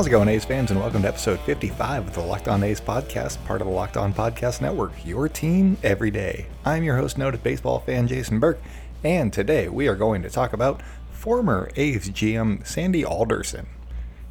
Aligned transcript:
How's 0.00 0.06
it 0.06 0.12
going, 0.12 0.28
A's 0.28 0.46
fans, 0.46 0.70
and 0.70 0.80
welcome 0.80 1.02
to 1.02 1.08
episode 1.08 1.40
55 1.40 2.08
of 2.08 2.14
the 2.14 2.22
Locked 2.22 2.48
On 2.48 2.62
A's 2.62 2.80
podcast, 2.80 3.44
part 3.44 3.60
of 3.60 3.66
the 3.66 3.72
Locked 3.74 3.98
On 3.98 4.14
Podcast 4.14 4.62
Network, 4.62 4.92
your 5.04 5.28
team 5.28 5.76
every 5.82 6.10
day. 6.10 6.46
I'm 6.64 6.84
your 6.84 6.96
host, 6.96 7.18
noted 7.18 7.42
baseball 7.42 7.80
fan 7.80 8.08
Jason 8.08 8.40
Burke, 8.40 8.62
and 9.04 9.30
today 9.30 9.68
we 9.68 9.88
are 9.88 9.96
going 9.96 10.22
to 10.22 10.30
talk 10.30 10.54
about 10.54 10.80
former 11.10 11.70
A's 11.76 12.08
GM 12.08 12.66
Sandy 12.66 13.04
Alderson. 13.04 13.66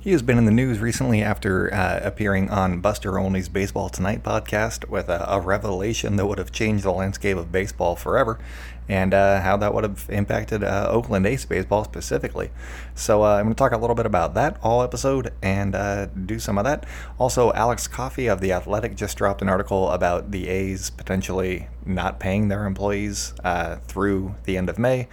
He 0.02 0.14
has 0.14 0.22
been 0.22 0.38
in 0.38 0.46
the 0.46 0.52
news 0.52 0.80
recently 0.80 1.22
after 1.22 1.74
uh, 1.74 2.00
appearing 2.02 2.50
on 2.50 2.80
Buster 2.80 3.20
Olney's 3.20 3.50
Baseball 3.50 3.90
Tonight 3.90 4.24
podcast 4.24 4.88
with 4.88 5.10
a, 5.10 5.30
a, 5.30 5.42
revelation 5.42 6.16
that 6.16 6.26
would 6.26 6.38
have 6.38 6.54
changed 6.54 6.86
the 6.86 6.92
landscape 6.94 7.36
of 7.36 7.52
baseball 7.52 7.98
forever 7.98 8.40
and 8.88 9.14
uh, 9.14 9.42
how 9.42 9.58
that 9.58 9.74
would 9.74 9.84
have 9.84 10.06
impacted 10.10 10.64
uh, 10.64 10.88
Oakland 10.90 11.26
A's 11.26 11.44
baseball 11.44 11.84
specifically. 11.84 12.50
So 12.96 13.26
uh, 13.26 13.36
I'm 13.36 13.44
going 13.44 13.56
to 13.56 13.58
talk 13.58 13.74
a 13.74 13.78
little 13.78 13.96
bit 13.96 14.06
about 14.06 14.36
that 14.36 14.58
all 14.64 14.84
episode 14.84 15.34
and 15.42 15.76
uh, 15.76 16.06
do 16.06 16.40
some 16.40 16.58
of 16.58 16.64
that. 16.64 16.86
Also, 17.18 17.52
Alex 17.52 17.86
Coffey 17.86 18.28
of 18.28 18.40
The 18.40 18.54
Athletic 18.54 18.96
just 18.96 19.18
dropped 19.18 19.42
an 19.42 19.50
article 19.50 19.92
about 19.92 20.32
the 20.32 20.48
A's 20.48 20.92
potentially 20.92 21.68
not 21.86 22.22
paying 22.22 22.48
their 22.48 22.66
employees 22.66 23.34
uh, 23.44 23.76
through 23.88 24.36
the 24.46 24.56
end 24.56 24.70
of 24.70 24.80
May. 24.80 25.10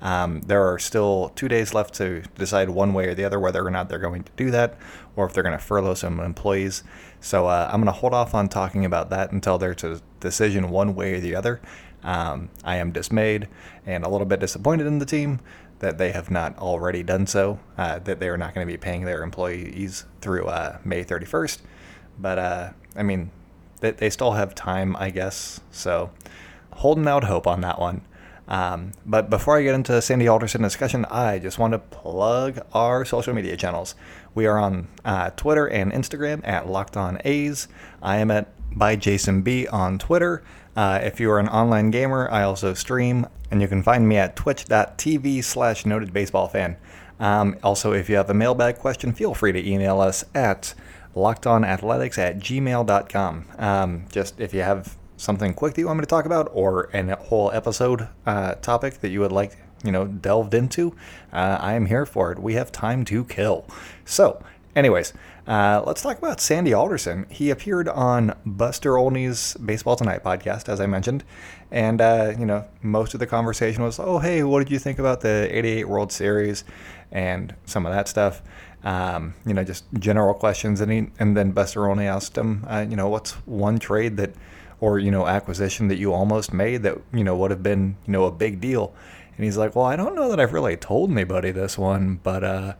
Um, 0.00 0.42
there 0.42 0.72
are 0.72 0.78
still 0.78 1.32
two 1.34 1.48
days 1.48 1.74
left 1.74 1.94
to 1.94 2.22
decide 2.36 2.70
one 2.70 2.94
way 2.94 3.08
or 3.08 3.14
the 3.14 3.24
other 3.24 3.40
whether 3.40 3.66
or 3.66 3.70
not 3.70 3.88
they're 3.88 3.98
going 3.98 4.22
to 4.22 4.32
do 4.36 4.50
that 4.52 4.78
or 5.16 5.26
if 5.26 5.32
they're 5.32 5.42
going 5.42 5.58
to 5.58 5.64
furlough 5.64 5.94
some 5.94 6.20
employees. 6.20 6.84
So 7.20 7.46
uh, 7.46 7.68
I'm 7.72 7.80
going 7.80 7.92
to 7.92 8.00
hold 8.00 8.14
off 8.14 8.34
on 8.34 8.48
talking 8.48 8.84
about 8.84 9.10
that 9.10 9.32
until 9.32 9.58
there's 9.58 9.82
a 9.82 10.00
decision 10.20 10.70
one 10.70 10.94
way 10.94 11.14
or 11.14 11.20
the 11.20 11.34
other. 11.34 11.60
Um, 12.04 12.50
I 12.62 12.76
am 12.76 12.92
dismayed 12.92 13.48
and 13.84 14.04
a 14.04 14.08
little 14.08 14.26
bit 14.26 14.38
disappointed 14.38 14.86
in 14.86 14.98
the 14.98 15.06
team 15.06 15.40
that 15.80 15.98
they 15.98 16.12
have 16.12 16.30
not 16.30 16.56
already 16.58 17.02
done 17.02 17.26
so, 17.26 17.58
uh, 17.76 17.98
that 18.00 18.20
they 18.20 18.28
are 18.28 18.36
not 18.36 18.54
going 18.54 18.66
to 18.66 18.72
be 18.72 18.76
paying 18.76 19.04
their 19.04 19.22
employees 19.22 20.04
through 20.20 20.46
uh, 20.46 20.78
May 20.84 21.04
31st. 21.04 21.58
But 22.18 22.38
uh, 22.38 22.70
I 22.96 23.02
mean, 23.02 23.30
they, 23.80 23.92
they 23.92 24.10
still 24.10 24.32
have 24.32 24.54
time, 24.54 24.96
I 24.96 25.10
guess. 25.10 25.60
So 25.70 26.10
holding 26.72 27.06
out 27.06 27.24
hope 27.24 27.46
on 27.46 27.60
that 27.62 27.80
one. 27.80 28.02
Um, 28.48 28.92
but 29.04 29.28
before 29.28 29.58
I 29.58 29.62
get 29.62 29.74
into 29.74 30.00
Sandy 30.00 30.26
Alderson 30.26 30.62
discussion, 30.62 31.04
I 31.06 31.38
just 31.38 31.58
want 31.58 31.72
to 31.72 31.78
plug 31.78 32.60
our 32.72 33.04
social 33.04 33.34
media 33.34 33.56
channels. 33.56 33.94
We 34.34 34.46
are 34.46 34.58
on 34.58 34.88
uh, 35.04 35.30
Twitter 35.30 35.66
and 35.66 35.92
Instagram 35.92 36.40
at 36.46 36.66
Locked 36.66 36.96
On 36.96 37.20
A's. 37.24 37.68
I 38.02 38.16
am 38.16 38.30
at 38.30 38.48
by 38.74 38.96
Jason 38.96 39.42
B 39.42 39.66
on 39.66 39.98
Twitter. 39.98 40.42
Uh, 40.76 41.00
if 41.02 41.20
you 41.20 41.30
are 41.30 41.38
an 41.38 41.48
online 41.48 41.90
gamer, 41.90 42.28
I 42.30 42.42
also 42.42 42.74
stream, 42.74 43.26
and 43.50 43.60
you 43.60 43.68
can 43.68 43.82
find 43.82 44.08
me 44.08 44.16
at 44.16 44.36
twitch.tv 44.36 45.42
slash 45.44 45.84
noted 45.84 46.12
baseball 46.12 46.48
fan. 46.48 46.76
Um, 47.20 47.56
also, 47.62 47.92
if 47.92 48.08
you 48.08 48.16
have 48.16 48.30
a 48.30 48.34
mailbag 48.34 48.78
question, 48.78 49.12
feel 49.12 49.34
free 49.34 49.52
to 49.52 49.68
email 49.68 50.00
us 50.00 50.24
at 50.34 50.74
lockedonathletics 51.16 52.18
at 52.18 52.38
gmail.com. 52.38 53.44
Um, 53.58 54.06
just 54.12 54.40
if 54.40 54.54
you 54.54 54.62
have 54.62 54.96
something 55.18 55.52
quick 55.52 55.74
that 55.74 55.80
you 55.80 55.86
want 55.86 55.98
me 55.98 56.02
to 56.02 56.06
talk 56.06 56.24
about 56.24 56.48
or 56.54 56.88
a 56.94 57.16
whole 57.16 57.50
episode 57.52 58.08
uh, 58.24 58.54
topic 58.54 59.00
that 59.00 59.10
you 59.10 59.20
would 59.20 59.32
like, 59.32 59.58
you 59.84 59.92
know, 59.92 60.06
delved 60.06 60.54
into, 60.54 60.94
uh, 61.32 61.58
I 61.60 61.74
am 61.74 61.86
here 61.86 62.06
for 62.06 62.32
it. 62.32 62.38
We 62.38 62.54
have 62.54 62.72
time 62.72 63.04
to 63.06 63.24
kill. 63.24 63.66
So, 64.04 64.42
anyways, 64.74 65.12
uh, 65.46 65.82
let's 65.86 66.02
talk 66.02 66.18
about 66.18 66.40
Sandy 66.40 66.72
Alderson. 66.72 67.26
He 67.28 67.50
appeared 67.50 67.88
on 67.88 68.34
Buster 68.46 68.96
Olney's 68.96 69.54
Baseball 69.54 69.96
Tonight 69.96 70.22
podcast, 70.22 70.68
as 70.68 70.80
I 70.80 70.86
mentioned, 70.86 71.24
and 71.70 72.00
uh, 72.00 72.34
you 72.38 72.46
know, 72.46 72.66
most 72.82 73.14
of 73.14 73.20
the 73.20 73.26
conversation 73.26 73.82
was, 73.82 73.98
"Oh, 73.98 74.18
hey, 74.18 74.42
what 74.42 74.58
did 74.58 74.70
you 74.70 74.78
think 74.78 74.98
about 74.98 75.22
the 75.22 75.48
'88 75.50 75.88
World 75.88 76.12
Series?" 76.12 76.64
and 77.10 77.54
some 77.64 77.86
of 77.86 77.92
that 77.92 78.08
stuff. 78.08 78.42
Um, 78.84 79.34
you 79.46 79.54
know, 79.54 79.64
just 79.64 79.84
general 79.98 80.34
questions, 80.34 80.80
and 80.80 80.92
he, 80.92 81.08
and 81.18 81.36
then 81.36 81.52
Buster 81.52 81.88
Olney 81.88 82.06
asked 82.06 82.36
him, 82.36 82.64
uh, 82.68 82.86
you 82.88 82.96
know, 82.96 83.08
what's 83.08 83.32
one 83.46 83.78
trade 83.78 84.16
that 84.18 84.34
or 84.80 84.98
you 84.98 85.10
know 85.10 85.26
acquisition 85.26 85.88
that 85.88 85.98
you 85.98 86.12
almost 86.12 86.52
made 86.52 86.82
that 86.82 86.98
you 87.12 87.24
know 87.24 87.36
would 87.36 87.50
have 87.50 87.62
been 87.62 87.96
you 88.06 88.12
know 88.12 88.24
a 88.24 88.32
big 88.32 88.60
deal. 88.60 88.94
And 89.36 89.44
he's 89.44 89.56
like 89.56 89.76
well 89.76 89.84
i 89.84 89.94
don't 89.94 90.16
know 90.16 90.28
that 90.30 90.40
i've 90.40 90.52
really 90.52 90.76
told 90.76 91.12
anybody 91.12 91.52
this 91.52 91.78
one 91.78 92.18
but 92.24 92.42
uh 92.42 92.74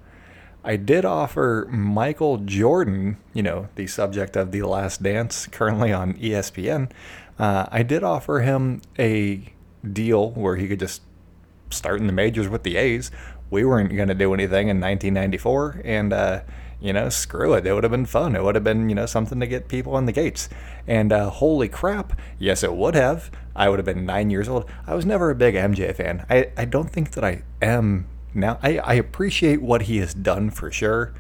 i 0.65 0.75
did 0.75 1.05
offer 1.05 1.69
michael 1.71 2.39
jordan 2.39 3.17
you 3.33 3.45
know 3.45 3.69
the 3.77 3.87
subject 3.87 4.35
of 4.35 4.51
the 4.51 4.63
last 4.63 5.01
dance 5.01 5.47
currently 5.47 5.93
on 5.93 6.15
espn 6.15 6.91
uh, 7.39 7.67
i 7.71 7.85
did 7.85 8.03
offer 8.03 8.41
him 8.41 8.83
a 8.99 9.53
deal 9.93 10.33
where 10.33 10.57
he 10.57 10.67
could 10.67 10.81
just 10.81 11.03
start 11.71 12.01
in 12.01 12.07
the 12.07 12.13
majors 12.13 12.49
with 12.49 12.63
the 12.63 12.77
a's. 12.77 13.11
We 13.51 13.65
weren't 13.65 13.95
going 13.95 14.09
to 14.09 14.15
do 14.15 14.35
anything 14.35 14.69
in 14.69 14.81
1994 14.81 15.83
and 15.85 16.13
uh 16.13 16.41
you 16.81 16.93
know, 16.93 17.09
screw 17.09 17.55
it. 17.55 17.67
It 17.67 17.73
would 17.73 17.85
have 17.85 17.91
been 17.91 18.07
fun. 18.07 18.37
It 18.37 18.43
would 18.43 18.55
have 18.55 18.65
been, 18.65 18.89
you 18.89 18.95
know, 18.95 19.07
something 19.07 19.41
to 19.41 19.47
get 19.47 19.69
people 19.69 19.99
in 19.99 20.07
the 20.07 20.13
gates. 20.13 20.49
And 20.87 21.13
uh, 21.13 21.31
holy 21.31 21.69
crap, 21.69 22.19
yes, 22.39 22.63
it 22.63 22.73
would 22.75 22.95
have. 22.95 23.31
I 23.57 23.69
would 23.69 23.79
have 23.79 23.87
been 23.87 24.07
nine 24.07 24.31
years 24.31 24.49
old. 24.49 24.71
I 24.87 24.95
was 24.95 25.05
never 25.05 25.31
a 25.31 25.35
big 25.35 25.55
MJ 25.55 25.95
fan. 25.95 26.25
I, 26.31 26.51
I 26.57 26.65
don't 26.65 26.91
think 26.91 27.13
that 27.13 27.25
I 27.25 27.43
am 27.61 28.07
now. 28.33 28.59
I, 28.63 28.79
I 28.79 28.95
appreciate 28.95 29.61
what 29.61 29.83
he 29.83 29.99
has 29.99 30.15
done 30.15 30.51
for 30.51 30.71
sure, 30.71 31.13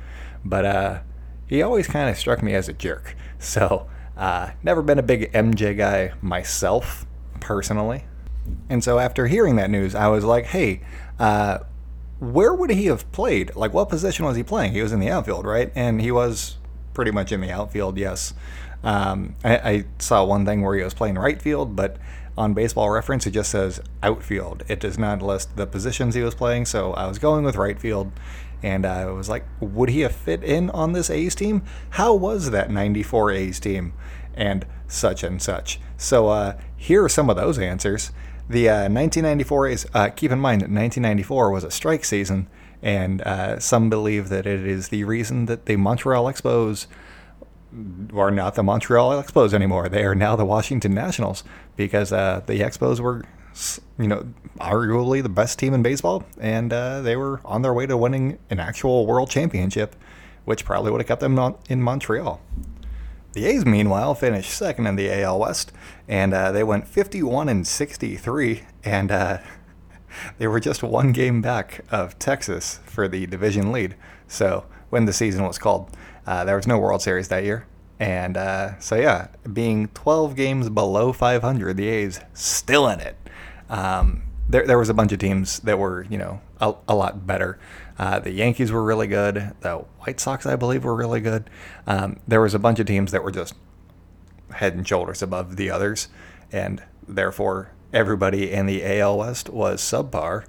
but 0.44 0.64
uh, 0.64 1.00
he 1.48 1.62
always 1.62 1.88
kind 1.88 2.08
of 2.08 2.16
struck 2.16 2.42
me 2.42 2.54
as 2.54 2.68
a 2.68 2.72
jerk. 2.72 3.16
So, 3.40 3.88
uh, 4.16 4.50
never 4.64 4.82
been 4.82 4.98
a 4.98 5.02
big 5.02 5.32
MJ 5.32 5.76
guy 5.76 6.12
myself, 6.20 7.06
personally. 7.38 8.04
And 8.68 8.82
so 8.82 8.98
after 8.98 9.28
hearing 9.28 9.54
that 9.56 9.70
news, 9.70 9.94
I 9.94 10.08
was 10.08 10.24
like, 10.24 10.46
hey, 10.46 10.80
uh, 11.20 11.58
where 12.20 12.52
would 12.52 12.70
he 12.70 12.86
have 12.86 13.10
played? 13.12 13.54
Like, 13.54 13.72
what 13.72 13.88
position 13.88 14.24
was 14.24 14.36
he 14.36 14.42
playing? 14.42 14.72
He 14.72 14.82
was 14.82 14.92
in 14.92 15.00
the 15.00 15.10
outfield, 15.10 15.46
right? 15.46 15.70
And 15.74 16.00
he 16.00 16.10
was 16.10 16.56
pretty 16.94 17.10
much 17.10 17.30
in 17.30 17.40
the 17.40 17.50
outfield, 17.50 17.96
yes. 17.96 18.34
Um, 18.82 19.36
I, 19.44 19.56
I, 19.56 19.84
saw 19.98 20.24
one 20.24 20.44
thing 20.44 20.62
where 20.62 20.76
he 20.76 20.82
was 20.82 20.94
playing 20.94 21.16
right 21.16 21.40
field, 21.40 21.74
but 21.74 21.96
on 22.36 22.54
baseball 22.54 22.90
reference, 22.90 23.26
it 23.26 23.32
just 23.32 23.50
says 23.50 23.80
outfield. 24.02 24.62
It 24.68 24.78
does 24.78 24.98
not 24.98 25.20
list 25.20 25.56
the 25.56 25.66
positions 25.66 26.14
he 26.14 26.22
was 26.22 26.34
playing, 26.34 26.66
so 26.66 26.92
I 26.94 27.06
was 27.06 27.18
going 27.18 27.44
with 27.44 27.56
right 27.56 27.78
field. 27.78 28.12
And 28.62 28.86
I 28.86 29.06
was 29.06 29.28
like, 29.28 29.44
would 29.60 29.88
he 29.88 30.00
have 30.00 30.14
fit 30.14 30.42
in 30.42 30.70
on 30.70 30.92
this 30.92 31.10
A's 31.10 31.34
team? 31.34 31.62
How 31.90 32.14
was 32.14 32.50
that 32.50 32.70
94 32.70 33.30
A's 33.32 33.60
team? 33.60 33.92
And 34.34 34.66
such 34.86 35.22
and 35.22 35.40
such. 35.40 35.80
So 35.96 36.28
uh, 36.28 36.56
here 36.76 37.04
are 37.04 37.08
some 37.08 37.30
of 37.30 37.36
those 37.36 37.58
answers. 37.58 38.10
The 38.50 38.70
uh, 38.70 38.88
1994 38.88 39.68
is, 39.68 39.86
uh, 39.92 40.08
keep 40.08 40.32
in 40.32 40.40
mind 40.40 40.62
that 40.62 40.70
1994 40.70 41.50
was 41.50 41.64
a 41.64 41.70
strike 41.70 42.02
season, 42.02 42.48
and 42.82 43.20
uh, 43.20 43.58
some 43.58 43.90
believe 43.90 44.30
that 44.30 44.46
it 44.46 44.66
is 44.66 44.88
the 44.88 45.04
reason 45.04 45.44
that 45.46 45.66
the 45.66 45.76
Montreal 45.76 46.24
Expos 46.24 46.86
are 48.16 48.30
not 48.30 48.54
the 48.54 48.62
Montreal 48.62 49.22
Expos 49.22 49.52
anymore. 49.52 49.90
They 49.90 50.02
are 50.04 50.14
now 50.14 50.34
the 50.34 50.46
Washington 50.46 50.94
Nationals 50.94 51.44
because 51.76 52.10
uh, 52.10 52.40
the 52.46 52.60
Expos 52.60 53.00
were, 53.00 53.26
you 53.98 54.08
know, 54.08 54.26
arguably 54.58 55.22
the 55.22 55.28
best 55.28 55.58
team 55.58 55.74
in 55.74 55.82
baseball, 55.82 56.24
and 56.40 56.72
uh, 56.72 57.02
they 57.02 57.16
were 57.16 57.42
on 57.44 57.60
their 57.60 57.74
way 57.74 57.84
to 57.84 57.98
winning 57.98 58.38
an 58.48 58.60
actual 58.60 59.04
world 59.04 59.28
championship, 59.28 59.94
which 60.46 60.64
probably 60.64 60.90
would 60.90 61.02
have 61.02 61.08
kept 61.08 61.20
them 61.20 61.56
in 61.68 61.82
Montreal. 61.82 62.40
The 63.34 63.44
A's, 63.44 63.66
meanwhile, 63.66 64.14
finished 64.14 64.50
second 64.50 64.86
in 64.86 64.96
the 64.96 65.12
AL 65.22 65.38
West, 65.38 65.70
and 66.08 66.32
uh, 66.32 66.50
they 66.50 66.64
went 66.64 66.88
51 66.88 67.48
and 67.48 67.66
63, 67.66 68.62
and 68.84 69.12
uh, 69.12 69.38
they 70.38 70.46
were 70.46 70.60
just 70.60 70.82
one 70.82 71.12
game 71.12 71.42
back 71.42 71.84
of 71.90 72.18
Texas 72.18 72.80
for 72.86 73.06
the 73.06 73.26
division 73.26 73.70
lead. 73.70 73.96
So 74.26 74.64
when 74.90 75.04
the 75.04 75.12
season 75.12 75.44
was 75.44 75.58
called, 75.58 75.94
uh, 76.26 76.44
there 76.44 76.56
was 76.56 76.66
no 76.66 76.78
World 76.78 77.02
Series 77.02 77.28
that 77.28 77.44
year, 77.44 77.66
and 78.00 78.36
uh, 78.36 78.78
so 78.78 78.96
yeah, 78.96 79.28
being 79.52 79.88
12 79.88 80.34
games 80.34 80.70
below 80.70 81.12
500, 81.12 81.76
the 81.76 81.88
A's 81.88 82.20
still 82.32 82.88
in 82.88 83.00
it. 83.00 83.16
Um, 83.68 84.22
there, 84.48 84.66
there 84.66 84.78
was 84.78 84.88
a 84.88 84.94
bunch 84.94 85.12
of 85.12 85.18
teams 85.18 85.60
that 85.60 85.78
were, 85.78 86.06
you 86.08 86.16
know, 86.16 86.40
a, 86.60 86.74
a 86.88 86.94
lot 86.94 87.26
better. 87.26 87.58
Uh, 87.98 88.18
the 88.20 88.30
Yankees 88.30 88.70
were 88.70 88.84
really 88.84 89.06
good. 89.06 89.52
The 89.60 89.84
White 90.00 90.20
Sox, 90.20 90.46
I 90.46 90.56
believe, 90.56 90.84
were 90.84 90.94
really 90.94 91.20
good. 91.20 91.50
Um, 91.86 92.20
there 92.28 92.40
was 92.40 92.54
a 92.54 92.58
bunch 92.58 92.78
of 92.78 92.86
teams 92.86 93.10
that 93.12 93.24
were 93.24 93.32
just 93.32 93.54
head 94.54 94.74
and 94.74 94.86
shoulders 94.86 95.22
above 95.22 95.56
the 95.56 95.70
others, 95.70 96.08
and 96.52 96.82
therefore 97.06 97.72
everybody 97.92 98.52
in 98.52 98.66
the 98.66 98.84
AL 98.84 99.18
West 99.18 99.50
was 99.50 99.80
subpar. 99.80 100.44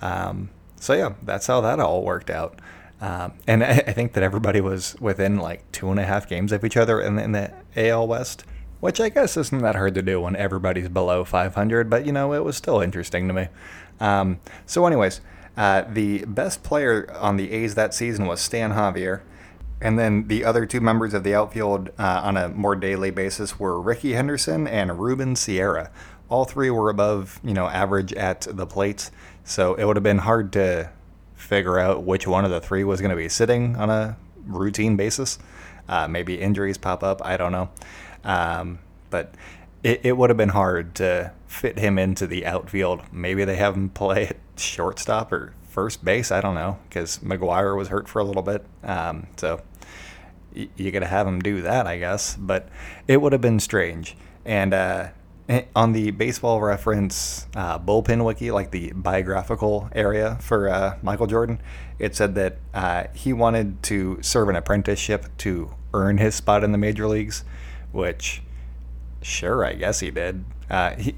Um, 0.00 0.50
so 0.80 0.94
yeah, 0.94 1.14
that's 1.22 1.46
how 1.46 1.60
that 1.60 1.80
all 1.80 2.02
worked 2.02 2.30
out. 2.30 2.60
Um, 3.00 3.34
and 3.46 3.62
I, 3.62 3.70
I, 3.70 3.92
think 3.92 4.12
that 4.14 4.22
everybody 4.22 4.60
was 4.60 4.96
within 5.00 5.36
like 5.36 5.70
two 5.72 5.90
and 5.90 5.98
a 5.98 6.04
half 6.04 6.28
games 6.28 6.52
of 6.52 6.64
each 6.64 6.76
other 6.76 7.00
in, 7.00 7.18
in 7.18 7.32
the 7.32 7.52
AL 7.76 8.06
West 8.06 8.44
which 8.84 9.00
I 9.00 9.08
guess 9.08 9.38
isn't 9.38 9.62
that 9.62 9.76
hard 9.76 9.94
to 9.94 10.02
do 10.02 10.20
when 10.20 10.36
everybody's 10.36 10.90
below 10.90 11.24
500, 11.24 11.88
but 11.88 12.04
you 12.04 12.12
know, 12.12 12.34
it 12.34 12.44
was 12.44 12.54
still 12.54 12.82
interesting 12.82 13.28
to 13.28 13.32
me. 13.32 13.48
Um, 13.98 14.40
so, 14.66 14.84
anyways, 14.84 15.22
uh, 15.56 15.82
the 15.88 16.24
best 16.24 16.62
player 16.62 17.12
on 17.18 17.36
the 17.36 17.52
A's 17.52 17.74
that 17.74 17.94
season 17.94 18.26
was 18.26 18.40
Stan 18.40 18.72
Javier. 18.72 19.22
And 19.80 19.98
then 19.98 20.28
the 20.28 20.44
other 20.44 20.64
two 20.66 20.80
members 20.80 21.14
of 21.14 21.24
the 21.24 21.34
outfield 21.34 21.90
uh, 21.98 22.20
on 22.24 22.36
a 22.36 22.48
more 22.48 22.74
daily 22.74 23.10
basis 23.10 23.58
were 23.58 23.80
Rickey 23.80 24.12
Henderson 24.14 24.66
and 24.66 24.98
Ruben 24.98 25.36
Sierra. 25.36 25.90
All 26.28 26.44
three 26.44 26.70
were 26.70 26.88
above, 26.88 27.38
you 27.44 27.52
know, 27.52 27.66
average 27.66 28.12
at 28.14 28.46
the 28.50 28.66
plate, 28.66 29.10
so 29.44 29.74
it 29.74 29.84
would 29.84 29.96
have 29.96 30.02
been 30.02 30.18
hard 30.18 30.52
to 30.54 30.90
figure 31.34 31.78
out 31.78 32.02
which 32.02 32.26
one 32.26 32.44
of 32.44 32.50
the 32.50 32.60
three 32.60 32.82
was 32.82 33.00
going 33.00 33.10
to 33.10 33.16
be 33.16 33.28
sitting 33.28 33.76
on 33.76 33.90
a 33.90 34.16
routine 34.46 34.96
basis. 34.96 35.38
Uh, 35.86 36.08
maybe 36.08 36.40
injuries 36.40 36.78
pop 36.78 37.02
up. 37.04 37.24
I 37.24 37.36
don't 37.36 37.52
know. 37.52 37.68
Um, 38.24 38.78
but 39.10 39.34
it, 39.84 40.00
it 40.02 40.16
would 40.16 40.30
have 40.30 40.36
been 40.36 40.48
hard 40.48 40.96
to 40.96 41.32
fit 41.46 41.78
him 41.78 41.98
into 41.98 42.26
the 42.26 42.44
outfield. 42.46 43.02
Maybe 43.12 43.44
they 43.44 43.56
have 43.56 43.76
him 43.76 43.90
play 43.90 44.28
at 44.28 44.36
shortstop 44.56 45.30
or 45.30 45.52
first 45.68 46.04
base. 46.04 46.32
I 46.32 46.40
don't 46.40 46.54
know 46.54 46.78
because 46.88 47.18
McGwire 47.18 47.76
was 47.76 47.88
hurt 47.88 48.08
for 48.08 48.18
a 48.18 48.24
little 48.24 48.42
bit. 48.42 48.64
Um, 48.82 49.28
so 49.36 49.60
y- 50.56 50.68
you 50.74 50.90
got 50.90 51.00
to 51.00 51.06
have 51.06 51.26
him 51.28 51.40
do 51.40 51.62
that, 51.62 51.86
I 51.86 51.98
guess. 51.98 52.34
But 52.34 52.68
it 53.06 53.20
would 53.20 53.32
have 53.32 53.42
been 53.42 53.60
strange. 53.60 54.16
And 54.46 54.72
uh, 54.72 55.08
eh, 55.50 55.64
on 55.76 55.92
the 55.92 56.12
baseball 56.12 56.62
reference 56.62 57.46
uh, 57.54 57.78
bullpen 57.78 58.24
wiki, 58.24 58.50
like 58.50 58.70
the 58.70 58.92
biographical 58.92 59.90
area 59.94 60.38
for 60.40 60.68
uh, 60.70 60.96
Michael 61.02 61.26
Jordan, 61.26 61.60
it 61.98 62.16
said 62.16 62.34
that 62.36 62.56
uh, 62.72 63.04
he 63.12 63.34
wanted 63.34 63.82
to 63.84 64.18
serve 64.22 64.48
an 64.48 64.56
apprenticeship 64.56 65.26
to 65.38 65.70
earn 65.92 66.16
his 66.16 66.34
spot 66.34 66.64
in 66.64 66.72
the 66.72 66.78
major 66.78 67.06
leagues, 67.06 67.44
which, 67.92 68.42
sure, 69.24 69.64
I 69.64 69.74
guess 69.74 70.00
he 70.00 70.10
did. 70.10 70.44
Uh, 70.70 70.94
he, 70.96 71.14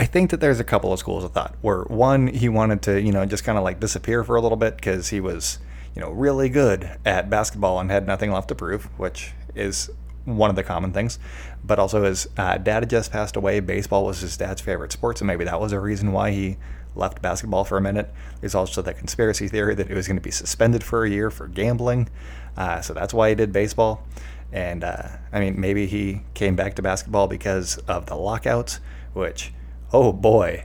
I 0.00 0.04
think 0.04 0.30
that 0.30 0.40
there's 0.40 0.60
a 0.60 0.64
couple 0.64 0.92
of 0.92 0.98
schools 0.98 1.24
of 1.24 1.32
thought 1.32 1.56
where 1.60 1.82
one, 1.82 2.28
he 2.28 2.48
wanted 2.48 2.82
to, 2.82 3.00
you 3.00 3.10
know, 3.10 3.26
just 3.26 3.42
kind 3.42 3.58
of 3.58 3.64
like 3.64 3.80
disappear 3.80 4.22
for 4.22 4.36
a 4.36 4.40
little 4.40 4.56
bit 4.56 4.76
because 4.76 5.08
he 5.08 5.20
was, 5.20 5.58
you 5.94 6.00
know, 6.00 6.10
really 6.10 6.48
good 6.48 6.98
at 7.04 7.28
basketball 7.28 7.80
and 7.80 7.90
had 7.90 8.06
nothing 8.06 8.30
left 8.30 8.48
to 8.48 8.54
prove, 8.54 8.84
which 8.96 9.32
is 9.56 9.90
one 10.24 10.50
of 10.50 10.56
the 10.56 10.62
common 10.62 10.92
things. 10.92 11.18
But 11.64 11.80
also, 11.80 12.04
his 12.04 12.28
uh, 12.36 12.58
dad 12.58 12.84
had 12.84 12.90
just 12.90 13.10
passed 13.10 13.34
away. 13.34 13.58
Baseball 13.58 14.04
was 14.04 14.20
his 14.20 14.36
dad's 14.36 14.60
favorite 14.60 14.92
sport, 14.92 15.18
so 15.18 15.24
maybe 15.24 15.44
that 15.44 15.60
was 15.60 15.72
a 15.72 15.80
reason 15.80 16.12
why 16.12 16.30
he 16.30 16.58
left 16.94 17.20
basketball 17.20 17.64
for 17.64 17.76
a 17.76 17.80
minute. 17.80 18.12
There's 18.40 18.54
also 18.54 18.82
that 18.82 18.98
conspiracy 18.98 19.48
theory 19.48 19.74
that 19.74 19.88
he 19.88 19.94
was 19.94 20.06
going 20.06 20.16
to 20.16 20.22
be 20.22 20.30
suspended 20.30 20.84
for 20.84 21.04
a 21.04 21.10
year 21.10 21.30
for 21.30 21.48
gambling, 21.48 22.08
uh, 22.56 22.80
so 22.82 22.94
that's 22.94 23.12
why 23.12 23.30
he 23.30 23.34
did 23.34 23.52
baseball. 23.52 24.06
And 24.52 24.82
uh, 24.82 25.08
I 25.32 25.40
mean, 25.40 25.60
maybe 25.60 25.86
he 25.86 26.22
came 26.34 26.56
back 26.56 26.74
to 26.76 26.82
basketball 26.82 27.26
because 27.28 27.78
of 27.88 28.06
the 28.06 28.14
lockouts, 28.14 28.80
which 29.12 29.52
oh 29.92 30.12
boy, 30.12 30.64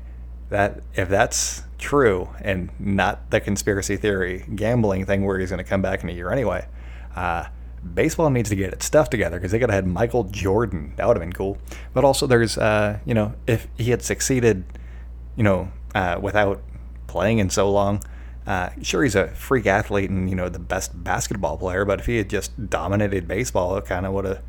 that 0.50 0.81
if 0.95 1.09
that's 1.09 1.63
true 1.77 2.30
and 2.41 2.69
not 2.80 3.30
the 3.31 3.41
conspiracy 3.41 3.97
theory 3.97 4.45
gambling 4.56 5.06
thing 5.06 5.25
where 5.25 5.38
he's 5.39 5.50
going 5.50 5.57
to 5.57 5.69
come 5.69 5.81
back 5.81 6.03
in 6.03 6.09
a 6.09 6.13
year 6.13 6.31
anyway, 6.31 6.65
uh, 7.15 7.45
baseball 7.94 8.30
needs 8.30 8.50
to 8.50 8.56
get 8.56 8.71
its 8.71 8.85
stuff 8.85 9.09
together 9.09 9.38
because 9.38 9.51
they 9.51 9.59
could 9.59 9.69
have 9.69 9.83
had 9.83 9.88
Michael 9.88 10.24
Jordan. 10.25 10.94
That 10.95 11.07
would 11.07 11.18
have 11.18 11.21
been 11.21 11.33
cool. 11.33 11.57
But 11.94 12.06
also, 12.06 12.27
there's, 12.27 12.57
uh, 12.57 13.00
you 13.06 13.13
know, 13.13 13.33
if 13.47 13.68
he 13.77 13.91
had 13.91 14.01
succeeded, 14.01 14.63
you 15.36 15.44
know, 15.44 15.71
uh, 15.94 16.19
without 16.21 16.62
playing 17.07 17.39
in 17.39 17.50
so 17.50 17.69
long. 17.69 18.03
Uh, 18.45 18.69
sure, 18.81 19.03
he's 19.03 19.15
a 19.15 19.29
freak 19.29 19.65
athlete 19.65 20.09
and 20.09 20.29
you 20.29 20.35
know 20.35 20.49
the 20.49 20.59
best 20.59 21.03
basketball 21.03 21.57
player, 21.57 21.85
but 21.85 21.99
if 21.99 22.05
he 22.05 22.17
had 22.17 22.29
just 22.29 22.69
dominated 22.69 23.27
baseball, 23.27 23.77
it 23.77 23.85
kind 23.85 24.05
of 24.05 24.13
would 24.13 24.25
have 24.25 24.41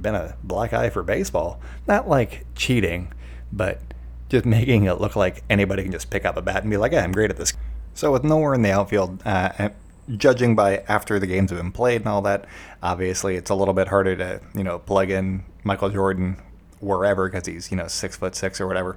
been 0.00 0.14
a 0.14 0.36
black 0.44 0.72
eye 0.72 0.90
for 0.90 1.02
baseball. 1.02 1.60
Not 1.86 2.08
like 2.08 2.46
cheating, 2.54 3.12
but 3.52 3.80
just 4.28 4.44
making 4.44 4.84
it 4.84 5.00
look 5.00 5.16
like 5.16 5.42
anybody 5.50 5.82
can 5.82 5.92
just 5.92 6.10
pick 6.10 6.24
up 6.24 6.36
a 6.36 6.42
bat 6.42 6.62
and 6.62 6.70
be 6.70 6.76
like, 6.76 6.92
"Yeah, 6.92 7.02
I'm 7.02 7.12
great 7.12 7.30
at 7.30 7.36
this." 7.36 7.52
So 7.94 8.12
with 8.12 8.24
nowhere 8.24 8.54
in 8.54 8.62
the 8.62 8.72
outfield, 8.72 9.22
uh, 9.24 9.70
judging 10.16 10.54
by 10.54 10.84
after 10.88 11.18
the 11.18 11.26
games 11.26 11.50
have 11.50 11.58
been 11.58 11.72
played 11.72 12.02
and 12.02 12.08
all 12.08 12.22
that, 12.22 12.44
obviously 12.82 13.36
it's 13.36 13.50
a 13.50 13.54
little 13.54 13.74
bit 13.74 13.88
harder 13.88 14.16
to 14.16 14.40
you 14.54 14.64
know 14.64 14.78
plug 14.78 15.10
in 15.10 15.44
Michael 15.64 15.90
Jordan 15.90 16.36
wherever 16.80 17.28
because 17.28 17.46
he's 17.46 17.70
you 17.70 17.76
know 17.76 17.88
six 17.88 18.16
foot 18.16 18.34
six 18.34 18.60
or 18.60 18.66
whatever. 18.66 18.96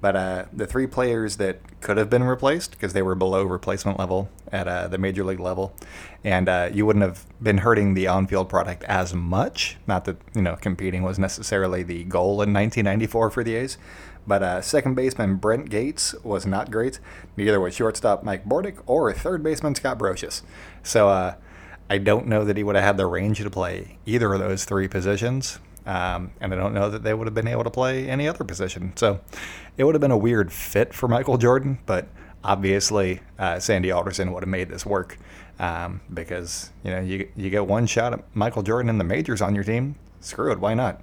But 0.00 0.16
uh, 0.16 0.44
the 0.52 0.66
three 0.66 0.86
players 0.86 1.36
that 1.36 1.58
could 1.80 1.96
have 1.98 2.08
been 2.08 2.22
replaced 2.22 2.72
because 2.72 2.94
they 2.94 3.02
were 3.02 3.14
below 3.14 3.44
replacement 3.44 3.98
level 3.98 4.30
at 4.50 4.66
uh, 4.66 4.88
the 4.88 4.98
major 4.98 5.24
league 5.24 5.40
level, 5.40 5.74
and 6.24 6.48
uh, 6.48 6.70
you 6.72 6.86
wouldn't 6.86 7.04
have 7.04 7.26
been 7.42 7.58
hurting 7.58 7.94
the 7.94 8.06
on-field 8.06 8.48
product 8.48 8.82
as 8.84 9.12
much. 9.12 9.76
Not 9.86 10.06
that 10.06 10.16
you 10.34 10.42
know 10.42 10.56
competing 10.56 11.02
was 11.02 11.18
necessarily 11.18 11.82
the 11.82 12.04
goal 12.04 12.42
in 12.42 12.52
1994 12.52 13.30
for 13.30 13.44
the 13.44 13.56
A's, 13.56 13.76
but 14.26 14.42
uh, 14.42 14.62
second 14.62 14.94
baseman 14.94 15.36
Brent 15.36 15.68
Gates 15.68 16.14
was 16.22 16.46
not 16.46 16.70
great. 16.70 16.98
Neither 17.36 17.60
was 17.60 17.74
shortstop 17.74 18.22
Mike 18.22 18.46
Bordick 18.46 18.82
or 18.86 19.12
third 19.12 19.42
baseman 19.42 19.74
Scott 19.74 19.98
Brosius. 19.98 20.42
So 20.82 21.08
uh, 21.08 21.34
I 21.90 21.98
don't 21.98 22.26
know 22.26 22.44
that 22.44 22.56
he 22.56 22.62
would 22.62 22.76
have 22.76 22.84
had 22.84 22.96
the 22.96 23.06
range 23.06 23.38
to 23.38 23.50
play 23.50 23.98
either 24.06 24.32
of 24.32 24.40
those 24.40 24.64
three 24.64 24.88
positions. 24.88 25.58
Um, 25.90 26.30
and 26.40 26.54
I 26.54 26.56
don't 26.56 26.72
know 26.72 26.88
that 26.88 27.02
they 27.02 27.12
would 27.12 27.26
have 27.26 27.34
been 27.34 27.48
able 27.48 27.64
to 27.64 27.70
play 27.70 28.08
any 28.08 28.28
other 28.28 28.44
position. 28.44 28.92
So 28.94 29.20
it 29.76 29.82
would 29.82 29.96
have 29.96 30.00
been 30.00 30.12
a 30.12 30.16
weird 30.16 30.52
fit 30.52 30.94
for 30.94 31.08
Michael 31.08 31.36
Jordan, 31.36 31.80
but 31.84 32.06
obviously 32.44 33.18
uh, 33.40 33.58
Sandy 33.58 33.90
Alderson 33.90 34.32
would 34.32 34.44
have 34.44 34.48
made 34.48 34.68
this 34.68 34.86
work 34.86 35.18
um, 35.58 36.00
because 36.14 36.70
you 36.84 36.92
know 36.92 37.00
you 37.00 37.28
you 37.36 37.50
get 37.50 37.66
one 37.66 37.86
shot 37.86 38.12
at 38.12 38.24
Michael 38.36 38.62
Jordan 38.62 38.88
in 38.88 38.98
the 38.98 39.04
majors 39.04 39.42
on 39.42 39.52
your 39.52 39.64
team. 39.64 39.96
Screw 40.20 40.52
it, 40.52 40.60
why 40.60 40.74
not? 40.74 41.00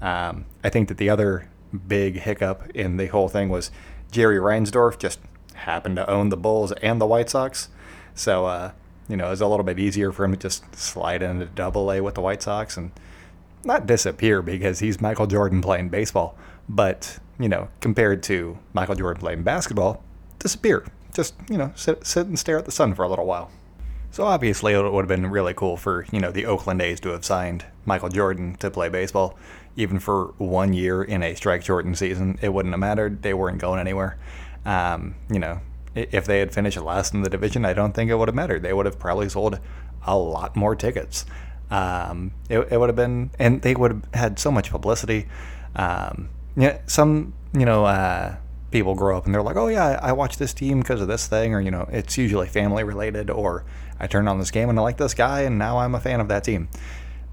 Um, 0.00 0.44
I 0.62 0.68
think 0.68 0.86
that 0.86 0.98
the 0.98 1.10
other 1.10 1.48
big 1.88 2.20
hiccup 2.20 2.70
in 2.76 2.96
the 2.96 3.06
whole 3.06 3.28
thing 3.28 3.48
was 3.48 3.72
Jerry 4.12 4.38
Reinsdorf 4.38 5.00
just 5.00 5.18
happened 5.54 5.96
to 5.96 6.08
own 6.08 6.28
the 6.28 6.36
Bulls 6.36 6.70
and 6.80 7.00
the 7.00 7.06
White 7.06 7.28
Sox, 7.28 7.70
so 8.14 8.46
uh, 8.46 8.70
you 9.08 9.16
know 9.16 9.26
it 9.26 9.30
was 9.30 9.40
a 9.40 9.48
little 9.48 9.64
bit 9.64 9.80
easier 9.80 10.12
for 10.12 10.24
him 10.24 10.30
to 10.30 10.38
just 10.38 10.76
slide 10.76 11.24
into 11.24 11.46
Double 11.46 11.90
A 11.90 12.00
with 12.00 12.14
the 12.14 12.20
White 12.20 12.42
Sox 12.42 12.76
and 12.76 12.92
not 13.64 13.86
disappear 13.86 14.42
because 14.42 14.78
he's 14.78 15.00
Michael 15.00 15.26
Jordan 15.26 15.60
playing 15.60 15.88
baseball, 15.88 16.36
but 16.68 17.18
you 17.38 17.48
know, 17.48 17.68
compared 17.80 18.22
to 18.24 18.58
Michael 18.72 18.94
Jordan 18.94 19.20
playing 19.20 19.42
basketball, 19.42 20.02
disappear. 20.38 20.84
Just 21.14 21.34
you 21.48 21.58
know, 21.58 21.72
sit, 21.74 22.06
sit 22.06 22.26
and 22.26 22.38
stare 22.38 22.58
at 22.58 22.64
the 22.64 22.72
sun 22.72 22.94
for 22.94 23.04
a 23.04 23.08
little 23.08 23.26
while. 23.26 23.50
So 24.10 24.24
obviously, 24.24 24.72
it 24.72 24.92
would 24.92 25.02
have 25.02 25.08
been 25.08 25.30
really 25.30 25.54
cool 25.54 25.76
for 25.76 26.06
you 26.12 26.20
know 26.20 26.30
the 26.30 26.46
Oakland 26.46 26.80
A's 26.80 27.00
to 27.00 27.10
have 27.10 27.24
signed 27.24 27.66
Michael 27.84 28.08
Jordan 28.08 28.54
to 28.56 28.70
play 28.70 28.88
baseball, 28.88 29.38
even 29.76 29.98
for 29.98 30.34
one 30.38 30.72
year 30.72 31.02
in 31.02 31.22
a 31.22 31.34
strike 31.34 31.64
shortened 31.64 31.98
season. 31.98 32.38
It 32.42 32.52
wouldn't 32.52 32.72
have 32.72 32.80
mattered. 32.80 33.22
They 33.22 33.34
weren't 33.34 33.58
going 33.58 33.80
anywhere. 33.80 34.18
Um, 34.64 35.14
you 35.30 35.38
know, 35.38 35.60
if 35.94 36.26
they 36.26 36.40
had 36.40 36.52
finished 36.52 36.78
last 36.78 37.14
in 37.14 37.22
the 37.22 37.30
division, 37.30 37.64
I 37.64 37.72
don't 37.72 37.94
think 37.94 38.10
it 38.10 38.14
would 38.14 38.28
have 38.28 38.34
mattered. 38.34 38.62
They 38.62 38.72
would 38.72 38.86
have 38.86 38.98
probably 38.98 39.28
sold 39.28 39.58
a 40.06 40.16
lot 40.16 40.56
more 40.56 40.74
tickets. 40.74 41.26
Um, 41.70 42.32
it, 42.48 42.58
it 42.70 42.78
would 42.78 42.88
have 42.88 42.96
been, 42.96 43.30
and 43.38 43.62
they 43.62 43.74
would 43.74 43.90
have 43.90 44.14
had 44.14 44.38
so 44.38 44.50
much 44.50 44.70
publicity. 44.70 45.28
Um, 45.76 46.30
yeah, 46.56 46.78
some 46.86 47.34
you 47.52 47.66
know 47.66 47.84
uh, 47.84 48.36
people 48.70 48.94
grow 48.94 49.16
up 49.16 49.26
and 49.26 49.34
they're 49.34 49.42
like, 49.42 49.56
oh 49.56 49.68
yeah, 49.68 49.98
I, 50.02 50.08
I 50.08 50.12
watch 50.12 50.36
this 50.36 50.52
team 50.52 50.80
because 50.80 51.00
of 51.00 51.08
this 51.08 51.26
thing, 51.26 51.54
or 51.54 51.60
you 51.60 51.70
know, 51.70 51.88
it's 51.90 52.16
usually 52.16 52.48
family 52.48 52.84
related, 52.84 53.30
or 53.30 53.64
I 54.00 54.06
turned 54.06 54.28
on 54.28 54.38
this 54.38 54.50
game 54.50 54.68
and 54.68 54.78
I 54.78 54.82
like 54.82 54.96
this 54.96 55.14
guy, 55.14 55.42
and 55.42 55.58
now 55.58 55.78
I'm 55.78 55.94
a 55.94 56.00
fan 56.00 56.20
of 56.20 56.28
that 56.28 56.44
team. 56.44 56.68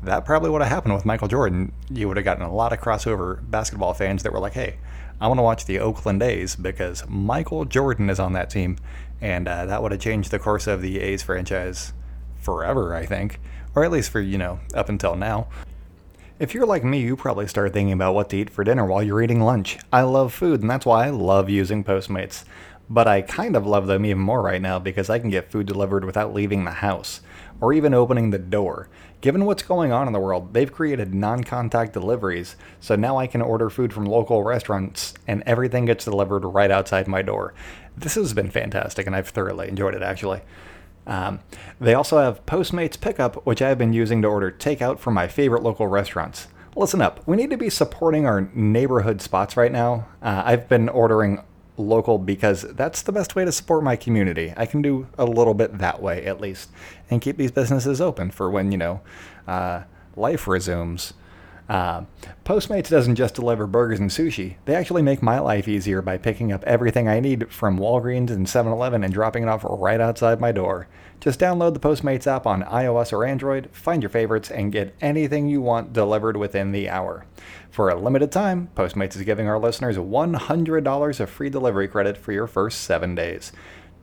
That 0.04 0.26
probably 0.26 0.50
would 0.50 0.62
have 0.62 0.70
happened 0.70 0.94
with 0.94 1.06
Michael 1.06 1.28
Jordan. 1.28 1.72
You 1.90 2.08
would 2.08 2.18
have 2.18 2.26
gotten 2.26 2.44
a 2.44 2.54
lot 2.54 2.74
of 2.74 2.80
crossover 2.80 3.40
basketball 3.50 3.94
fans 3.94 4.24
that 4.24 4.34
were 4.34 4.40
like, 4.40 4.54
hey, 4.54 4.78
I 5.20 5.28
want 5.28 5.40
to 5.40 5.44
watch 5.44 5.66
the 5.66 5.80
Oakland 5.80 6.22
A's 6.22 6.56
because 6.56 7.08
Michael 7.08 7.66
Jordan 7.66 8.10
is 8.10 8.20
on 8.20 8.34
that 8.34 8.50
team, 8.50 8.78
and 9.22 9.48
uh, 9.48 9.66
that 9.66 9.82
would 9.82 9.92
have 9.92 10.02
changed 10.02 10.32
the 10.32 10.40
course 10.40 10.68
of 10.68 10.82
the 10.82 11.00
A's 11.00 11.24
franchise 11.24 11.94
forever, 12.38 12.94
I 12.94 13.06
think 13.06 13.40
or 13.76 13.84
at 13.84 13.92
least 13.92 14.10
for, 14.10 14.22
you 14.22 14.38
know, 14.38 14.60
up 14.74 14.90
until 14.90 15.16
now. 15.16 15.48
If 16.40 16.54
you're 16.54 16.66
like 16.66 16.84
me, 16.84 17.00
you 17.00 17.16
probably 17.16 17.48
start 17.48 17.74
thinking 17.74 17.94
about 17.94 18.16
what 18.16 18.30
to 18.30 18.38
eat 18.38 18.50
for 18.50 18.64
dinner 18.64 18.86
while 18.86 19.04
you're 19.04 19.22
eating 19.22 19.42
lunch. 19.42 19.78
I 19.92 20.02
love 20.02 20.34
food, 20.34 20.62
and 20.62 20.70
that's 20.70 20.86
why 20.86 21.06
I 21.06 21.10
love 21.10 21.50
using 21.50 21.84
Postmates. 21.84 22.44
But 22.90 23.08
I 23.08 23.22
kind 23.22 23.56
of 23.56 23.66
love 23.66 23.88
them 23.88 24.06
even 24.06 24.22
more 24.22 24.42
right 24.42 24.62
now 24.62 24.78
because 24.78 25.10
I 25.10 25.20
can 25.20 25.30
get 25.30 25.52
food 25.52 25.66
delivered 25.66 26.06
without 26.06 26.34
leaving 26.34 26.66
the 26.66 26.72
house, 26.72 27.22
or 27.62 27.74
even 27.74 27.94
opening 27.94 28.30
the 28.30 28.38
door. 28.38 28.90
Given 29.22 29.46
what's 29.46 29.64
going 29.64 29.92
on 29.92 30.08
in 30.08 30.14
the 30.14 30.20
world, 30.20 30.54
they've 30.54 30.72
created 30.72 31.16
non 31.16 31.44
contact 31.44 31.94
deliveries, 31.94 32.56
so 32.80 32.96
now 32.96 33.18
I 33.18 33.28
can 33.28 33.42
order 33.42 33.70
food 33.70 33.92
from 33.92 34.06
local 34.06 34.44
restaurants 34.44 35.14
and 35.26 35.42
everything 35.46 35.86
gets 35.86 36.06
delivered 36.06 36.46
right 36.46 36.70
outside 36.70 37.08
my 37.08 37.22
door. 37.22 37.54
This 37.98 38.16
has 38.16 38.34
been 38.34 38.52
fantastic, 38.52 39.08
and 39.08 39.16
I've 39.16 39.30
thoroughly 39.30 39.68
enjoyed 39.68 39.96
it 39.96 40.04
actually. 40.04 40.42
Um, 41.08 41.40
they 41.80 41.94
also 41.94 42.18
have 42.18 42.46
Postmates 42.46 43.00
Pickup, 43.00 43.46
which 43.46 43.62
I've 43.62 43.78
been 43.78 43.94
using 43.94 44.22
to 44.22 44.28
order 44.28 44.52
takeout 44.52 45.00
from 45.00 45.14
my 45.14 45.28
favorite 45.28 45.64
local 45.64 45.88
restaurants. 45.88 46.48
Listen 46.76 47.02
up, 47.02 47.26
we 47.26 47.38
need 47.38 47.52
to 47.52 47.58
be 47.58 47.70
supporting 47.70 48.26
our 48.26 48.50
neighborhood 48.54 49.22
spots 49.22 49.56
right 49.56 49.72
now. 49.72 50.08
Uh, 50.22 50.44
I've 50.46 50.68
been 50.68 50.90
ordering 50.90 51.42
local 51.78 52.18
because 52.18 52.64
that's 52.74 53.02
the 53.02 53.12
best 53.12 53.36
way 53.36 53.46
to 53.46 53.52
support 53.52 53.84
my 53.84 53.96
community. 53.96 54.54
I 54.58 54.66
can 54.66 54.82
do 54.82 55.08
a 55.18 55.26
little 55.26 55.54
bit 55.54 55.78
that 55.78 56.02
way 56.02 56.26
at 56.26 56.42
least 56.42 56.70
and 57.10 57.22
keep 57.22 57.38
these 57.38 57.52
businesses 57.52 58.02
open 58.02 58.32
for 58.32 58.50
when, 58.50 58.72
you 58.72 58.78
know, 58.78 59.02
uh, 59.48 59.84
life 60.16 60.48
resumes. 60.48 61.14
Uh, 61.68 62.04
Postmates 62.44 62.90
doesn't 62.90 63.16
just 63.16 63.34
deliver 63.34 63.66
burgers 63.66 64.00
and 64.00 64.12
sushi. 64.12 64.56
They 64.66 64.76
actually 64.76 65.02
make 65.02 65.24
my 65.24 65.40
life 65.40 65.68
easier 65.68 66.02
by 66.02 66.18
picking 66.18 66.52
up 66.52 66.64
everything 66.66 67.08
I 67.08 67.20
need 67.20 67.52
from 67.52 67.80
Walgreens 67.80 68.30
and 68.30 68.48
7 68.48 68.72
Eleven 68.72 69.04
and 69.04 69.12
dropping 69.14 69.44
it 69.44 69.50
off 69.50 69.66
right 69.68 70.00
outside 70.00 70.40
my 70.40 70.52
door. 70.52 70.88
Just 71.20 71.40
download 71.40 71.74
the 71.74 71.80
Postmates 71.80 72.28
app 72.28 72.46
on 72.46 72.62
iOS 72.64 73.12
or 73.12 73.26
Android, 73.26 73.70
find 73.72 74.04
your 74.04 74.10
favorites, 74.10 74.52
and 74.52 74.72
get 74.72 74.96
anything 75.02 75.48
you 75.48 75.62
want 75.62 75.94
delivered 75.94 76.38
within 76.38 76.72
the 76.72 76.88
hour. 76.88 77.26
For 77.72 77.90
a 77.90 77.96
limited 77.96 78.32
time, 78.32 78.70
Postmates 78.76 79.16
is 79.16 79.24
giving 79.24 79.48
our 79.48 79.60
listeners 79.60 79.98
$100 79.98 81.20
of 81.20 81.30
free 81.30 81.50
delivery 81.50 81.88
credit 81.88 82.18
for 82.18 82.32
your 82.32 82.48
first 82.48 82.82
seven 82.82 83.16
days. 83.16 83.52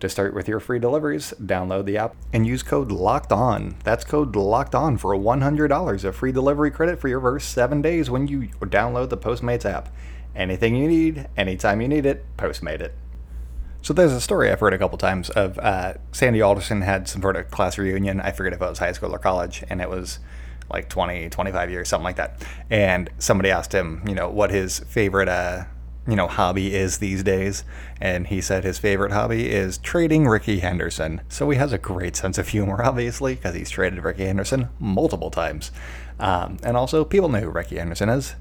To 0.02 0.08
start 0.08 0.34
with 0.34 0.48
your 0.48 0.58
free 0.58 0.80
deliveries, 0.80 1.32
download 1.40 1.84
the 1.84 1.96
app 1.96 2.16
and 2.32 2.44
use 2.44 2.64
code 2.64 2.90
LOCKED 2.90 3.30
ON. 3.30 3.76
That's 3.84 4.04
code 4.04 4.34
LOCKED 4.34 4.74
ON 4.74 4.98
for 4.98 5.14
$100 5.14 6.04
of 6.04 6.16
free 6.16 6.32
delivery 6.32 6.72
credit 6.72 6.98
for 6.98 7.06
your 7.06 7.20
first 7.20 7.52
seven 7.52 7.80
days 7.80 8.10
when 8.10 8.26
you 8.26 8.48
download 8.62 9.10
the 9.10 9.16
Postmates 9.16 9.64
app. 9.64 9.90
Anything 10.34 10.74
you 10.74 10.88
need, 10.88 11.28
anytime 11.36 11.80
you 11.80 11.86
need 11.86 12.04
it, 12.04 12.26
Postmate 12.36 12.80
it. 12.80 12.96
So 13.80 13.92
there's 13.92 14.10
a 14.10 14.20
story 14.20 14.50
I've 14.50 14.58
heard 14.58 14.74
a 14.74 14.78
couple 14.78 14.98
times 14.98 15.30
of 15.30 15.56
uh, 15.60 15.94
Sandy 16.10 16.42
Alderson 16.42 16.80
had 16.80 17.06
some 17.06 17.22
sort 17.22 17.36
of 17.36 17.52
class 17.52 17.78
reunion. 17.78 18.20
I 18.20 18.32
forget 18.32 18.54
if 18.54 18.60
it 18.60 18.68
was 18.68 18.80
high 18.80 18.90
school 18.90 19.14
or 19.14 19.20
college, 19.20 19.62
and 19.70 19.80
it 19.80 19.88
was 19.88 20.18
like 20.68 20.88
20, 20.88 21.28
25 21.28 21.70
years, 21.70 21.88
something 21.88 22.02
like 22.02 22.16
that. 22.16 22.44
And 22.70 23.08
somebody 23.18 23.52
asked 23.52 23.72
him, 23.72 24.02
you 24.04 24.16
know, 24.16 24.28
what 24.28 24.50
his 24.50 24.80
favorite 24.80 25.28
uh, 25.28 25.66
you 26.06 26.16
know 26.16 26.26
hobby 26.26 26.74
is 26.74 26.98
these 26.98 27.22
days 27.22 27.64
and 28.00 28.26
he 28.26 28.40
said 28.40 28.64
his 28.64 28.78
favorite 28.78 29.12
hobby 29.12 29.50
is 29.50 29.78
trading 29.78 30.26
Rickey 30.26 30.58
henderson 30.58 31.20
so 31.28 31.48
he 31.50 31.58
has 31.58 31.72
a 31.72 31.78
great 31.78 32.16
sense 32.16 32.38
of 32.38 32.48
humor 32.48 32.82
obviously 32.84 33.34
because 33.34 33.54
he's 33.54 33.70
traded 33.70 34.02
Rickey 34.02 34.26
henderson 34.26 34.68
multiple 34.80 35.30
times 35.30 35.70
um, 36.18 36.56
and 36.62 36.76
also 36.76 37.04
people 37.04 37.28
know 37.28 37.40
who 37.40 37.50
rickey 37.50 37.76
henderson 37.76 38.08
is 38.08 38.34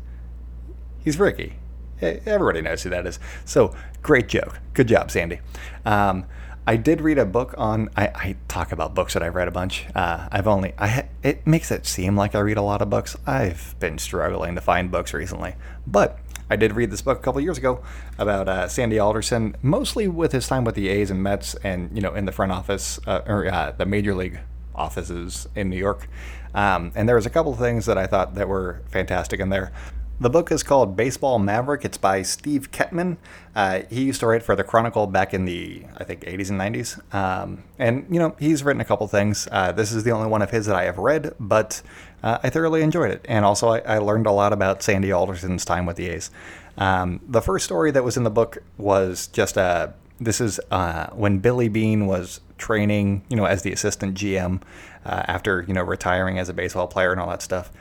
he's 1.03 1.19
ricky 1.19 1.53
everybody 2.01 2.61
knows 2.61 2.81
who 2.81 2.89
that 2.89 3.05
is 3.05 3.19
so 3.45 3.75
great 4.01 4.27
joke 4.27 4.59
good 4.73 4.87
job 4.87 5.11
sandy 5.11 5.39
um, 5.85 6.25
I 6.67 6.75
did 6.75 7.01
read 7.01 7.17
a 7.17 7.25
book 7.25 7.55
on. 7.57 7.89
I, 7.97 8.07
I, 8.07 8.35
talk 8.47 8.71
about 8.71 8.93
books 8.93 9.13
that 9.15 9.23
I've 9.23 9.33
read 9.33 9.47
a 9.47 9.51
bunch. 9.51 9.87
Uh, 9.95 10.27
I've 10.31 10.47
only. 10.47 10.73
I. 10.77 11.07
It 11.23 11.47
makes 11.47 11.71
it 11.71 11.87
seem 11.87 12.15
like 12.15 12.35
I 12.35 12.39
read 12.39 12.57
a 12.57 12.61
lot 12.61 12.83
of 12.83 12.89
books. 12.89 13.17
I've 13.25 13.75
been 13.79 13.97
struggling 13.97 14.53
to 14.53 14.61
find 14.61 14.91
books 14.91 15.11
recently, 15.11 15.55
but 15.87 16.19
I 16.51 16.57
did 16.57 16.73
read 16.73 16.91
this 16.91 17.01
book 17.01 17.17
a 17.17 17.21
couple 17.21 17.39
years 17.39 17.57
ago 17.57 17.81
about 18.17 18.49
uh, 18.49 18.67
Sandy 18.67 18.99
Alderson, 18.99 19.55
mostly 19.61 20.09
with 20.09 20.33
his 20.33 20.49
time 20.49 20.65
with 20.65 20.75
the 20.75 20.89
A's 20.89 21.09
and 21.09 21.23
Mets, 21.23 21.55
and 21.63 21.89
you 21.95 22.01
know 22.01 22.13
in 22.13 22.25
the 22.25 22.33
front 22.33 22.51
office 22.51 22.99
uh, 23.07 23.21
or 23.25 23.47
uh, 23.47 23.71
the 23.71 23.85
major 23.85 24.13
league 24.13 24.37
offices 24.75 25.47
in 25.55 25.69
New 25.69 25.77
York. 25.77 26.09
Um, 26.53 26.91
and 26.93 27.07
there 27.07 27.15
was 27.15 27.25
a 27.25 27.29
couple 27.29 27.55
things 27.55 27.85
that 27.85 27.97
I 27.97 28.05
thought 28.05 28.35
that 28.35 28.49
were 28.49 28.81
fantastic 28.89 29.39
in 29.39 29.47
there. 29.47 29.71
The 30.19 30.29
book 30.29 30.51
is 30.51 30.61
called 30.61 30.97
Baseball 30.97 31.39
Maverick. 31.39 31.85
It's 31.85 31.97
by 31.97 32.21
Steve 32.21 32.69
Kettmann. 32.71 33.17
Uh, 33.55 33.83
he 33.89 34.03
used 34.03 34.19
to 34.19 34.27
write 34.27 34.43
for 34.43 34.55
the 34.55 34.63
Chronicle 34.63 35.07
back 35.07 35.33
in 35.33 35.45
the, 35.45 35.83
I 35.97 36.03
think, 36.03 36.21
80s 36.21 36.49
and 36.51 36.59
90s. 36.59 37.15
Um, 37.15 37.63
and, 37.79 38.05
you 38.07 38.19
know, 38.19 38.35
he's 38.37 38.61
written 38.61 38.81
a 38.81 38.85
couple 38.85 39.07
things. 39.07 39.47
Uh, 39.51 39.71
this 39.71 39.91
is 39.91 40.03
the 40.03 40.11
only 40.11 40.27
one 40.27 40.43
of 40.43 40.51
his 40.51 40.67
that 40.67 40.75
I 40.75 40.83
have 40.83 40.99
read, 40.99 41.33
but 41.39 41.81
uh, 42.23 42.39
I 42.43 42.49
thoroughly 42.49 42.81
enjoyed 42.81 43.11
it. 43.11 43.25
And 43.27 43.45
also, 43.45 43.69
I, 43.69 43.79
I, 43.79 43.97
learned 43.97 44.27
a 44.27 44.31
lot 44.31 44.53
about 44.53 44.83
Sandy 44.83 45.11
Alderson's 45.11 45.65
time 45.65 45.85
with 45.85 45.97
the 45.97 46.09
A's. 46.09 46.31
Um, 46.77 47.19
the 47.27 47.41
first 47.41 47.65
story 47.65 47.91
that 47.91 48.03
was 48.03 48.17
in 48.17 48.23
the 48.23 48.29
book 48.29 48.59
was 48.77 49.27
just 49.27 49.57
a. 49.57 49.61
Uh, 49.61 49.91
this 50.19 50.39
is 50.39 50.59
uh, 50.69 51.07
when 51.13 51.39
Billy 51.39 51.67
Beane 51.67 52.05
was 52.05 52.41
training, 52.59 53.23
you 53.27 53.35
know, 53.35 53.45
as 53.45 53.63
the 53.63 53.71
assistant 53.71 54.15
GM 54.15 54.61
uh, 55.03 55.23
after, 55.27 55.65
you 55.67 55.73
know, 55.73 55.81
retiring 55.81 56.37
as 56.37 56.47
a 56.47 56.53
baseball 56.53 56.85
player 56.85 57.11
and 57.11 57.19
all 57.19 57.27
that 57.29 57.41
stuff 57.41 57.71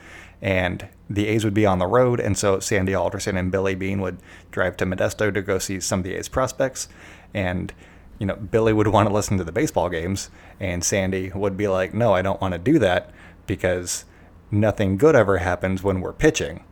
and 0.42 0.88
the 1.08 1.26
A's 1.28 1.44
would 1.44 1.54
be 1.54 1.66
on 1.66 1.78
the 1.78 1.86
road, 1.86 2.20
and 2.20 2.36
so 2.36 2.60
Sandy 2.60 2.94
Alderson 2.94 3.36
and 3.36 3.52
Billy 3.52 3.74
Beane 3.74 4.00
would 4.00 4.18
drive 4.50 4.76
to 4.78 4.86
Modesto 4.86 5.32
to 5.32 5.42
go 5.42 5.58
see 5.58 5.80
some 5.80 6.00
of 6.00 6.04
the 6.04 6.14
A's 6.14 6.28
prospects, 6.28 6.88
and 7.34 7.72
you 8.18 8.26
know 8.26 8.36
Billy 8.36 8.72
would 8.72 8.88
want 8.92 9.08
to 9.08 9.14
listen 9.14 9.38
to 9.38 9.44
the 9.44 9.52
baseball 9.52 9.88
games, 9.88 10.30
and 10.58 10.82
Sandy 10.82 11.30
would 11.34 11.56
be 11.56 11.68
like, 11.68 11.92
"No, 11.92 12.14
I 12.14 12.22
don't 12.22 12.40
want 12.40 12.52
to 12.52 12.58
do 12.58 12.78
that 12.78 13.10
because 13.46 14.04
nothing 14.50 14.96
good 14.96 15.14
ever 15.14 15.38
happens 15.38 15.82
when 15.82 16.00
we're 16.00 16.12
pitching," 16.12 16.64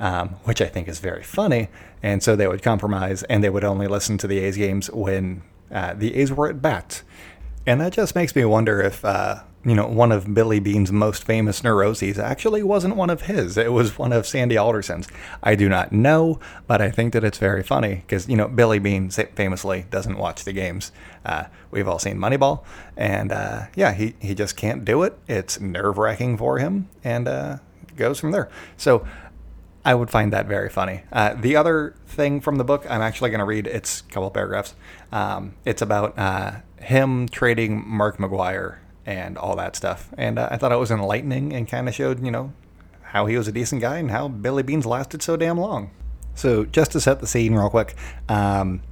um, 0.00 0.30
which 0.44 0.60
I 0.60 0.66
think 0.66 0.88
is 0.88 1.00
very 1.00 1.22
funny, 1.22 1.68
and 2.02 2.22
so 2.22 2.36
they 2.36 2.46
would 2.46 2.62
compromise, 2.62 3.22
and 3.24 3.42
they 3.42 3.50
would 3.50 3.64
only 3.64 3.86
listen 3.86 4.18
to 4.18 4.26
the 4.26 4.38
A's 4.38 4.56
games 4.56 4.90
when 4.90 5.42
uh, 5.70 5.94
the 5.94 6.14
A's 6.16 6.32
were 6.32 6.48
at 6.48 6.62
bat, 6.62 7.02
and 7.66 7.80
that 7.80 7.92
just 7.92 8.14
makes 8.14 8.34
me 8.34 8.44
wonder 8.44 8.80
if. 8.80 9.04
Uh, 9.04 9.42
you 9.66 9.74
know, 9.74 9.88
one 9.88 10.12
of 10.12 10.32
Billy 10.32 10.60
Beane's 10.60 10.92
most 10.92 11.24
famous 11.24 11.64
neuroses 11.64 12.20
actually 12.20 12.62
wasn't 12.62 12.94
one 12.94 13.10
of 13.10 13.22
his. 13.22 13.58
It 13.58 13.72
was 13.72 13.98
one 13.98 14.12
of 14.12 14.24
Sandy 14.24 14.56
Alderson's. 14.56 15.08
I 15.42 15.56
do 15.56 15.68
not 15.68 15.90
know, 15.90 16.38
but 16.68 16.80
I 16.80 16.92
think 16.92 17.12
that 17.14 17.24
it's 17.24 17.38
very 17.38 17.64
funny 17.64 17.96
because, 17.96 18.28
you 18.28 18.36
know, 18.36 18.46
Billy 18.46 18.78
Beane 18.78 19.10
famously 19.10 19.86
doesn't 19.90 20.18
watch 20.18 20.44
the 20.44 20.52
games. 20.52 20.92
Uh, 21.24 21.46
we've 21.72 21.88
all 21.88 21.98
seen 21.98 22.16
Moneyball, 22.16 22.62
and 22.96 23.32
uh, 23.32 23.66
yeah, 23.74 23.92
he, 23.92 24.14
he 24.20 24.36
just 24.36 24.56
can't 24.56 24.84
do 24.84 25.02
it. 25.02 25.18
It's 25.26 25.58
nerve 25.60 25.98
wracking 25.98 26.36
for 26.36 26.58
him, 26.58 26.88
and 27.02 27.26
uh, 27.26 27.56
goes 27.96 28.20
from 28.20 28.30
there. 28.30 28.48
So 28.76 29.04
I 29.86 29.94
would 29.94 30.10
find 30.10 30.32
that 30.32 30.46
very 30.46 30.68
funny. 30.68 31.02
Uh, 31.12 31.34
the 31.34 31.54
other 31.54 31.94
thing 32.08 32.40
from 32.40 32.56
the 32.56 32.64
book, 32.64 32.84
I'm 32.90 33.00
actually 33.00 33.30
going 33.30 33.38
to 33.38 33.44
read. 33.46 33.68
It's 33.68 34.00
a 34.00 34.04
couple 34.12 34.28
paragraphs. 34.32 34.74
Um, 35.12 35.54
it's 35.64 35.80
about 35.80 36.18
uh, 36.18 36.56
him 36.80 37.28
trading 37.28 37.84
Mark 37.86 38.18
McGwire 38.18 38.78
and 39.06 39.38
all 39.38 39.54
that 39.54 39.76
stuff. 39.76 40.12
And 40.18 40.40
uh, 40.40 40.48
I 40.50 40.56
thought 40.56 40.72
it 40.72 40.76
was 40.80 40.90
enlightening 40.90 41.52
and 41.52 41.68
kind 41.68 41.88
of 41.88 41.94
showed, 41.94 42.24
you 42.24 42.32
know, 42.32 42.52
how 43.00 43.26
he 43.26 43.38
was 43.38 43.46
a 43.46 43.52
decent 43.52 43.80
guy 43.80 43.98
and 43.98 44.10
how 44.10 44.26
Billy 44.26 44.64
Beane's 44.64 44.86
lasted 44.86 45.22
so 45.22 45.36
damn 45.36 45.56
long. 45.56 45.92
So 46.34 46.64
just 46.64 46.90
to 46.90 47.00
set 47.00 47.20
the 47.20 47.28
scene 47.28 47.54
real 47.54 47.70
quick, 47.70 47.94
um, 48.28 48.82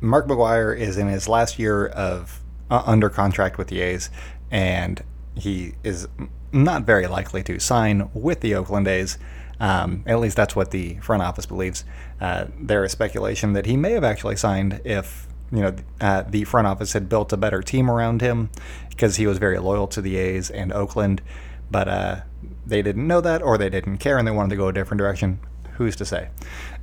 Mark 0.00 0.26
McGwire 0.26 0.76
is 0.76 0.98
in 0.98 1.06
his 1.06 1.28
last 1.28 1.60
year 1.60 1.86
of 1.86 2.40
uh, 2.72 2.82
under 2.84 3.08
contract 3.08 3.56
with 3.56 3.68
the 3.68 3.82
A's, 3.82 4.10
and 4.50 5.00
he 5.36 5.74
is 5.84 6.08
not 6.50 6.82
very 6.82 7.06
likely 7.06 7.44
to 7.44 7.60
sign 7.60 8.10
with 8.14 8.40
the 8.40 8.56
Oakland 8.56 8.88
A's. 8.88 9.16
Um, 9.60 10.04
at 10.06 10.20
least 10.20 10.36
that's 10.36 10.54
what 10.54 10.70
the 10.70 10.96
front 10.96 11.22
office 11.22 11.46
believes. 11.46 11.84
Uh, 12.20 12.46
there 12.58 12.84
is 12.84 12.92
speculation 12.92 13.52
that 13.54 13.66
he 13.66 13.76
may 13.76 13.92
have 13.92 14.04
actually 14.04 14.36
signed 14.36 14.80
if 14.84 15.26
you 15.50 15.62
know 15.62 15.74
uh, 16.00 16.22
the 16.22 16.44
front 16.44 16.66
office 16.66 16.92
had 16.92 17.08
built 17.08 17.32
a 17.32 17.36
better 17.36 17.62
team 17.62 17.90
around 17.90 18.20
him 18.20 18.50
because 18.90 19.16
he 19.16 19.26
was 19.26 19.38
very 19.38 19.58
loyal 19.58 19.86
to 19.88 20.00
the 20.00 20.16
A's 20.16 20.50
and 20.50 20.72
Oakland, 20.72 21.22
but 21.70 21.88
uh, 21.88 22.20
they 22.66 22.82
didn't 22.82 23.06
know 23.06 23.20
that 23.20 23.42
or 23.42 23.58
they 23.58 23.70
didn't 23.70 23.98
care 23.98 24.18
and 24.18 24.26
they 24.26 24.32
wanted 24.32 24.50
to 24.50 24.56
go 24.56 24.68
a 24.68 24.72
different 24.72 24.98
direction. 24.98 25.40
Who's 25.76 25.96
to 25.96 26.04
say? 26.04 26.28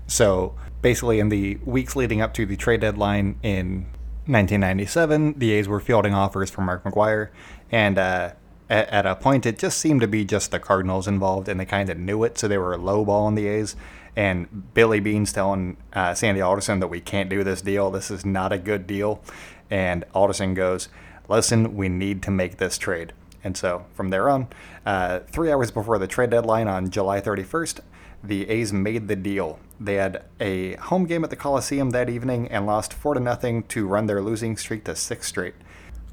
So 0.07 0.55
basically, 0.81 1.19
in 1.19 1.29
the 1.29 1.57
weeks 1.65 1.95
leading 1.95 2.21
up 2.21 2.33
to 2.35 2.45
the 2.45 2.55
trade 2.55 2.81
deadline 2.81 3.39
in 3.43 3.87
1997, 4.27 5.35
the 5.37 5.51
A's 5.51 5.67
were 5.67 5.79
fielding 5.79 6.13
offers 6.13 6.49
for 6.49 6.61
Mark 6.61 6.83
McGwire, 6.83 7.29
and 7.71 7.97
uh, 7.97 8.31
at, 8.69 8.89
at, 8.89 9.05
a 9.05 9.15
point, 9.15 9.45
it 9.45 9.59
just 9.59 9.77
seemed 9.77 10.01
to 10.01 10.07
be 10.07 10.25
just 10.25 10.51
the 10.51 10.59
Cardinals 10.59 11.07
involved, 11.07 11.47
and 11.47 11.59
they 11.59 11.65
kind 11.65 11.89
of 11.89 11.97
knew 11.97 12.23
it, 12.23 12.37
so 12.37 12.47
they 12.47 12.57
were 12.57 12.77
lowballing 12.77 13.35
the 13.35 13.47
A's 13.47 13.75
and 14.15 14.73
Billy 14.73 14.99
Beane's 14.99 15.33
telling 15.33 15.77
uh, 15.93 16.13
Sandy 16.13 16.41
Alderson 16.41 16.79
that 16.79 16.87
we 16.87 17.01
can't 17.01 17.29
do 17.29 17.43
this 17.43 17.61
deal. 17.61 17.91
This 17.91 18.09
is 18.09 18.25
not 18.25 18.53
a 18.53 18.57
good 18.57 18.87
deal. 18.87 19.21
And 19.69 20.05
Alderson 20.13 20.53
goes, 20.53 20.87
listen, 21.27 21.75
we 21.75 21.89
need 21.89 22.21
to 22.23 22.31
make 22.31 22.57
this 22.57 22.77
trade. 22.77 23.13
And 23.43 23.57
so 23.57 23.85
from 23.93 24.09
there 24.09 24.29
on, 24.29 24.47
uh, 24.85 25.19
three 25.31 25.51
hours 25.51 25.69
before 25.69 25.99
the 25.99 26.07
trade 26.07 26.29
deadline 26.29 26.67
on 26.67 26.89
July 26.89 27.19
31st, 27.19 27.81
the 28.23 28.49
A's 28.49 28.71
made 28.71 29.07
the 29.07 29.15
deal. 29.15 29.59
They 29.79 29.95
had 29.95 30.23
a 30.39 30.75
home 30.75 31.05
game 31.05 31.23
at 31.23 31.29
the 31.29 31.35
Coliseum 31.35 31.89
that 31.91 32.09
evening 32.09 32.47
and 32.47 32.65
lost 32.65 32.93
4 32.93 33.15
to 33.15 33.19
nothing 33.19 33.63
to 33.63 33.85
run 33.85 34.05
their 34.07 34.21
losing 34.21 34.55
streak 34.57 34.85
to 34.85 34.95
six 34.95 35.27
straight. 35.27 35.55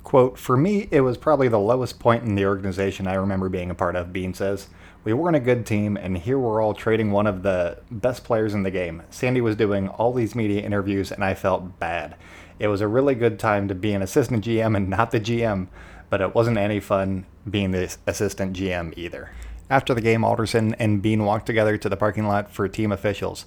Quote, 0.04 0.38
For 0.38 0.56
me, 0.56 0.88
it 0.90 1.02
was 1.02 1.16
probably 1.16 1.48
the 1.48 1.58
lowest 1.58 1.98
point 1.98 2.24
in 2.24 2.34
the 2.34 2.46
organization 2.46 3.06
I 3.06 3.14
remember 3.14 3.48
being 3.48 3.70
a 3.70 3.74
part 3.74 3.96
of, 3.96 4.12
Beane 4.12 4.34
says. 4.34 4.68
We 5.04 5.12
weren't 5.12 5.36
a 5.36 5.40
good 5.40 5.66
team, 5.66 5.96
and 5.96 6.18
here 6.18 6.38
we're 6.38 6.62
all 6.62 6.74
trading 6.74 7.10
one 7.10 7.26
of 7.26 7.42
the 7.42 7.78
best 7.90 8.22
players 8.24 8.54
in 8.54 8.62
the 8.62 8.70
game. 8.70 9.02
Sandy 9.10 9.40
was 9.40 9.56
doing 9.56 9.88
all 9.88 10.12
these 10.12 10.34
media 10.34 10.62
interviews, 10.62 11.10
and 11.10 11.24
I 11.24 11.34
felt 11.34 11.78
bad. 11.80 12.16
It 12.58 12.68
was 12.68 12.80
a 12.80 12.88
really 12.88 13.14
good 13.14 13.38
time 13.38 13.66
to 13.68 13.74
be 13.74 13.92
an 13.92 14.02
assistant 14.02 14.44
GM 14.44 14.76
and 14.76 14.88
not 14.88 15.10
the 15.10 15.18
GM, 15.18 15.66
but 16.10 16.20
it 16.20 16.34
wasn't 16.34 16.58
any 16.58 16.78
fun 16.78 17.26
being 17.48 17.72
the 17.72 17.96
assistant 18.06 18.56
GM 18.56 18.96
either. 18.96 19.30
After 19.68 19.94
the 19.94 20.00
game, 20.00 20.24
Alderson 20.24 20.74
and 20.74 21.02
Beane 21.02 21.24
walked 21.24 21.46
together 21.46 21.76
to 21.78 21.88
the 21.88 21.96
parking 21.96 22.28
lot 22.28 22.52
for 22.52 22.68
team 22.68 22.92
officials. 22.92 23.46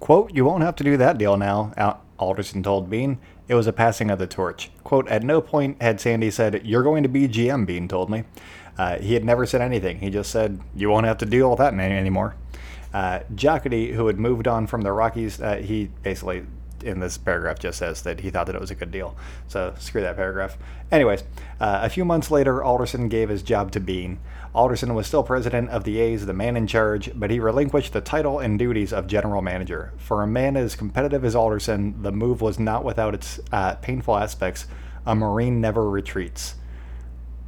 Quote, 0.00 0.34
You 0.34 0.44
won't 0.44 0.64
have 0.64 0.76
to 0.76 0.84
do 0.84 0.96
that 0.96 1.16
deal 1.16 1.36
now, 1.36 1.72
Alderson 2.20 2.62
told 2.62 2.88
Beane. 2.88 3.18
It 3.48 3.54
was 3.54 3.66
a 3.66 3.72
passing 3.72 4.10
of 4.10 4.18
the 4.18 4.26
torch. 4.26 4.70
Quote, 4.84 5.08
At 5.08 5.24
no 5.24 5.40
point 5.40 5.82
had 5.82 6.00
Sandy 6.00 6.30
said, 6.30 6.64
You're 6.64 6.84
going 6.84 7.02
to 7.02 7.08
be 7.08 7.26
GM, 7.26 7.66
Beane 7.66 7.88
told 7.88 8.10
me. 8.10 8.24
Uh, 8.80 8.98
he 8.98 9.12
had 9.12 9.24
never 9.24 9.44
said 9.44 9.60
anything. 9.60 9.98
He 9.98 10.08
just 10.08 10.30
said, 10.30 10.58
"You 10.74 10.88
won't 10.88 11.04
have 11.04 11.18
to 11.18 11.26
do 11.26 11.42
all 11.42 11.54
that 11.56 11.74
man 11.74 11.92
anymore." 11.92 12.34
Uh, 12.94 13.20
Jocketty, 13.34 13.92
who 13.92 14.06
had 14.06 14.18
moved 14.18 14.48
on 14.48 14.66
from 14.66 14.80
the 14.80 14.90
Rockies, 14.90 15.38
uh, 15.38 15.56
he 15.56 15.90
basically 16.02 16.44
in 16.82 17.00
this 17.00 17.18
paragraph 17.18 17.58
just 17.58 17.78
says 17.78 18.02
that 18.02 18.20
he 18.20 18.30
thought 18.30 18.46
that 18.46 18.54
it 18.54 18.60
was 18.60 18.70
a 18.70 18.74
good 18.74 18.90
deal. 18.90 19.16
So 19.48 19.74
screw 19.78 20.00
that 20.02 20.16
paragraph. 20.16 20.56
Anyways, 20.90 21.22
uh, 21.60 21.80
a 21.82 21.88
few 21.88 22.04
months 22.04 22.30
later, 22.30 22.62
Alderson 22.62 23.08
gave 23.08 23.28
his 23.28 23.42
job 23.42 23.70
to 23.72 23.80
Beane. 23.80 24.18
Alderson 24.54 24.94
was 24.94 25.06
still 25.06 25.22
president 25.22 25.70
of 25.70 25.84
the 25.84 26.00
A's, 26.00 26.26
the 26.26 26.32
man 26.32 26.56
in 26.56 26.66
charge, 26.66 27.10
but 27.14 27.30
he 27.30 27.38
relinquished 27.38 27.92
the 27.92 28.00
title 28.00 28.40
and 28.40 28.58
duties 28.58 28.92
of 28.92 29.06
general 29.06 29.42
manager. 29.42 29.92
For 29.96 30.22
a 30.22 30.26
man 30.26 30.56
as 30.56 30.74
competitive 30.74 31.24
as 31.24 31.36
Alderson, 31.36 32.02
the 32.02 32.12
move 32.12 32.40
was 32.40 32.58
not 32.58 32.84
without 32.84 33.14
its 33.14 33.38
uh, 33.52 33.74
painful 33.76 34.16
aspects. 34.16 34.66
A 35.06 35.14
Marine 35.14 35.60
never 35.60 35.88
retreats 35.88 36.56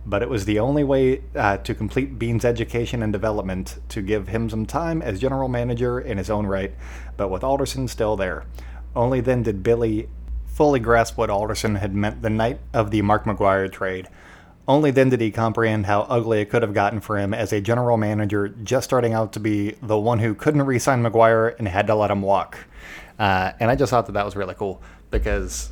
but 0.05 0.23
it 0.23 0.29
was 0.29 0.45
the 0.45 0.59
only 0.59 0.83
way 0.83 1.23
uh, 1.37 1.57
to 1.59 1.75
complete 1.75 2.19
Beane's 2.19 2.45
education 2.45 3.03
and 3.03 3.13
development 3.13 3.79
to 3.89 4.03
give 4.03 4.29
him 4.29 4.51
some 4.51 4.67
time 4.67 5.01
as 5.01 5.21
general 5.21 5.49
manager 5.49 6.01
in 6.01 6.19
his 6.19 6.29
own 6.31 6.47
right, 6.47 6.73
but 7.17 7.29
with 7.29 7.45
Alderson 7.45 7.87
still 7.87 8.17
there. 8.17 8.45
Only 8.95 9.21
then 9.21 9.43
did 9.43 9.63
Billy 9.63 10.09
fully 10.47 10.81
grasp 10.81 11.17
what 11.17 11.31
Alderson 11.31 11.77
had 11.77 11.95
meant 11.95 12.23
the 12.23 12.31
night 12.31 12.61
of 12.75 12.91
the 12.91 13.03
Mark 13.03 13.25
McGwire 13.25 13.71
trade. 13.71 14.09
Only 14.69 14.91
then 14.91 15.09
did 15.09 15.21
he 15.21 15.31
comprehend 15.31 15.87
how 15.87 16.03
ugly 16.03 16.41
it 16.41 16.51
could 16.51 16.63
have 16.63 16.75
gotten 16.75 17.01
for 17.01 17.19
him 17.19 17.35
as 17.35 17.53
a 17.53 17.61
general 17.61 17.97
manager 17.97 18.49
just 18.49 18.85
starting 18.85 19.13
out 19.13 19.33
to 19.33 19.41
be 19.41 19.73
the 19.83 19.99
one 19.99 20.21
who 20.21 20.35
couldn't 20.35 20.63
re 20.63 20.79
sign 20.79 21.03
McGwire 21.03 21.59
and 21.59 21.67
had 21.67 21.87
to 21.89 21.95
let 21.95 22.11
him 22.11 22.23
walk. 22.23 22.59
Uh, 23.19 23.53
and 23.59 23.71
I 23.71 23.75
just 23.75 23.91
thought 23.91 24.07
that 24.07 24.13
that 24.13 24.25
was 24.25 24.37
really 24.37 24.55
cool 24.55 24.81
because 25.11 25.71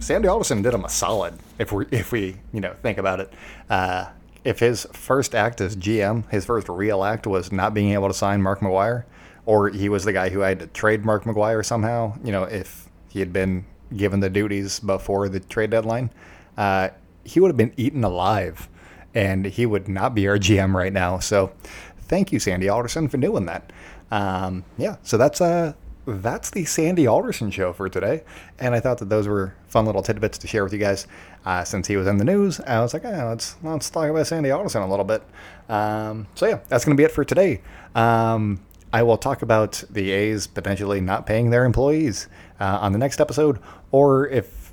Sandy 0.00 0.28
Alderson 0.28 0.62
did 0.62 0.74
him 0.74 0.84
a 0.84 0.88
solid 0.88 1.34
if 1.58 1.72
we 1.72 1.86
if 1.90 2.12
we 2.12 2.36
you 2.52 2.60
know 2.60 2.74
think 2.82 2.98
about 2.98 3.20
it. 3.20 3.32
Uh, 3.70 4.06
if 4.44 4.60
his 4.60 4.86
first 4.92 5.34
act 5.34 5.60
as 5.60 5.76
GM, 5.76 6.28
his 6.30 6.44
first 6.44 6.68
real 6.68 7.04
act 7.04 7.26
was 7.26 7.50
not 7.52 7.74
being 7.74 7.92
able 7.92 8.08
to 8.08 8.14
sign 8.14 8.40
Mark 8.40 8.60
McGwire, 8.60 9.04
or 9.48 9.70
he 9.70 9.88
was 9.88 10.04
the 10.04 10.12
guy 10.12 10.28
who 10.28 10.40
had 10.40 10.58
to 10.58 10.66
trade 10.66 11.06
Mark 11.06 11.24
McGwire 11.24 11.64
somehow, 11.64 12.12
you 12.22 12.30
know, 12.30 12.42
if 12.42 12.86
he 13.08 13.18
had 13.18 13.32
been 13.32 13.64
given 13.96 14.20
the 14.20 14.28
duties 14.28 14.78
before 14.78 15.30
the 15.30 15.40
trade 15.40 15.70
deadline, 15.70 16.10
uh, 16.58 16.90
he 17.24 17.40
would 17.40 17.48
have 17.48 17.56
been 17.56 17.72
eaten 17.78 18.04
alive, 18.04 18.68
and 19.14 19.46
he 19.46 19.64
would 19.64 19.88
not 19.88 20.14
be 20.14 20.28
our 20.28 20.36
GM 20.36 20.74
right 20.74 20.92
now. 20.92 21.18
So, 21.18 21.50
thank 21.96 22.30
you, 22.30 22.38
Sandy 22.38 22.68
Alderson, 22.68 23.08
for 23.08 23.16
doing 23.16 23.46
that. 23.46 23.72
Um, 24.10 24.66
yeah, 24.76 24.96
so 25.02 25.16
that's 25.16 25.40
uh 25.40 25.72
that's 26.06 26.50
the 26.50 26.66
Sandy 26.66 27.06
Alderson 27.06 27.50
show 27.50 27.72
for 27.72 27.88
today. 27.88 28.24
And 28.58 28.74
I 28.74 28.80
thought 28.80 28.98
that 28.98 29.08
those 29.08 29.26
were 29.26 29.54
fun 29.68 29.86
little 29.86 30.02
tidbits 30.02 30.36
to 30.38 30.46
share 30.46 30.64
with 30.64 30.74
you 30.74 30.78
guys. 30.78 31.06
Uh, 31.46 31.64
since 31.64 31.86
he 31.86 31.96
was 31.96 32.06
in 32.06 32.18
the 32.18 32.24
news, 32.24 32.60
I 32.60 32.80
was 32.80 32.92
like, 32.92 33.06
oh, 33.06 33.28
let's 33.28 33.56
let's 33.62 33.88
talk 33.88 34.10
about 34.10 34.26
Sandy 34.26 34.50
Alderson 34.50 34.82
a 34.82 34.88
little 34.88 35.06
bit. 35.06 35.22
Um, 35.70 36.26
so 36.34 36.46
yeah, 36.46 36.58
that's 36.68 36.84
going 36.84 36.94
to 36.94 37.00
be 37.00 37.04
it 37.04 37.12
for 37.12 37.24
today. 37.24 37.62
Um, 37.94 38.60
I 38.92 39.02
will 39.02 39.18
talk 39.18 39.42
about 39.42 39.84
the 39.90 40.10
A's 40.10 40.46
potentially 40.46 41.00
not 41.00 41.26
paying 41.26 41.50
their 41.50 41.64
employees 41.64 42.28
uh, 42.58 42.78
on 42.80 42.92
the 42.92 42.98
next 42.98 43.20
episode, 43.20 43.58
or 43.90 44.26
if 44.28 44.72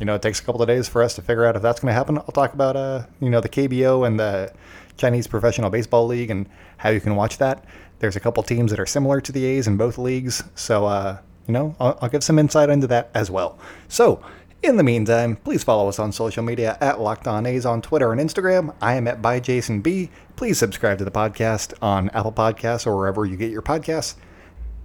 you 0.00 0.06
know 0.06 0.14
it 0.16 0.22
takes 0.22 0.40
a 0.40 0.42
couple 0.42 0.60
of 0.60 0.68
days 0.68 0.88
for 0.88 1.02
us 1.02 1.14
to 1.14 1.22
figure 1.22 1.44
out 1.46 1.54
if 1.54 1.62
that's 1.62 1.80
going 1.80 1.90
to 1.90 1.94
happen, 1.94 2.18
I'll 2.18 2.26
talk 2.26 2.54
about 2.54 2.76
uh, 2.76 3.04
you 3.20 3.30
know 3.30 3.40
the 3.40 3.48
KBO 3.48 4.06
and 4.06 4.18
the 4.18 4.52
Chinese 4.96 5.26
Professional 5.26 5.70
Baseball 5.70 6.06
League 6.06 6.30
and 6.30 6.48
how 6.78 6.90
you 6.90 7.00
can 7.00 7.14
watch 7.14 7.38
that. 7.38 7.64
There's 8.00 8.16
a 8.16 8.20
couple 8.20 8.42
teams 8.42 8.72
that 8.72 8.80
are 8.80 8.86
similar 8.86 9.20
to 9.20 9.30
the 9.30 9.44
A's 9.44 9.68
in 9.68 9.76
both 9.76 9.96
leagues, 9.96 10.42
so 10.56 10.86
uh, 10.86 11.18
you 11.46 11.52
know 11.52 11.76
I'll, 11.78 11.98
I'll 12.02 12.08
give 12.08 12.24
some 12.24 12.38
insight 12.38 12.68
into 12.68 12.86
that 12.88 13.10
as 13.14 13.30
well. 13.30 13.58
So. 13.88 14.24
In 14.62 14.76
the 14.76 14.84
meantime, 14.84 15.34
please 15.34 15.64
follow 15.64 15.88
us 15.88 15.98
on 15.98 16.12
social 16.12 16.44
media 16.44 16.78
at 16.80 17.00
Locked 17.00 17.26
On 17.26 17.46
A's 17.46 17.66
on 17.66 17.82
Twitter 17.82 18.12
and 18.12 18.20
Instagram. 18.20 18.72
I 18.80 18.94
am 18.94 19.08
at 19.08 19.20
by 19.20 19.40
Jason 19.40 19.80
B. 19.80 20.08
Please 20.36 20.56
subscribe 20.56 20.98
to 20.98 21.04
the 21.04 21.10
podcast 21.10 21.74
on 21.82 22.10
Apple 22.10 22.30
Podcasts 22.30 22.86
or 22.86 22.96
wherever 22.96 23.24
you 23.24 23.36
get 23.36 23.50
your 23.50 23.60
podcasts. 23.60 24.14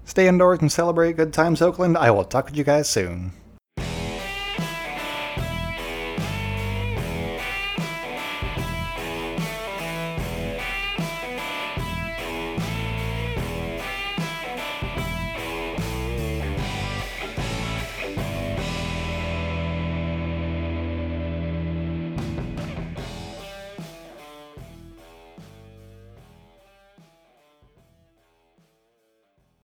Stay 0.04 0.28
indoors 0.28 0.62
and 0.62 0.72
celebrate 0.72 1.18
good 1.18 1.32
times, 1.32 1.62
Oakland. 1.62 1.96
I 1.96 2.10
will 2.10 2.26
talk 2.26 2.46
with 2.46 2.58
you 2.58 2.64
guys 2.64 2.90
soon. 2.90 3.34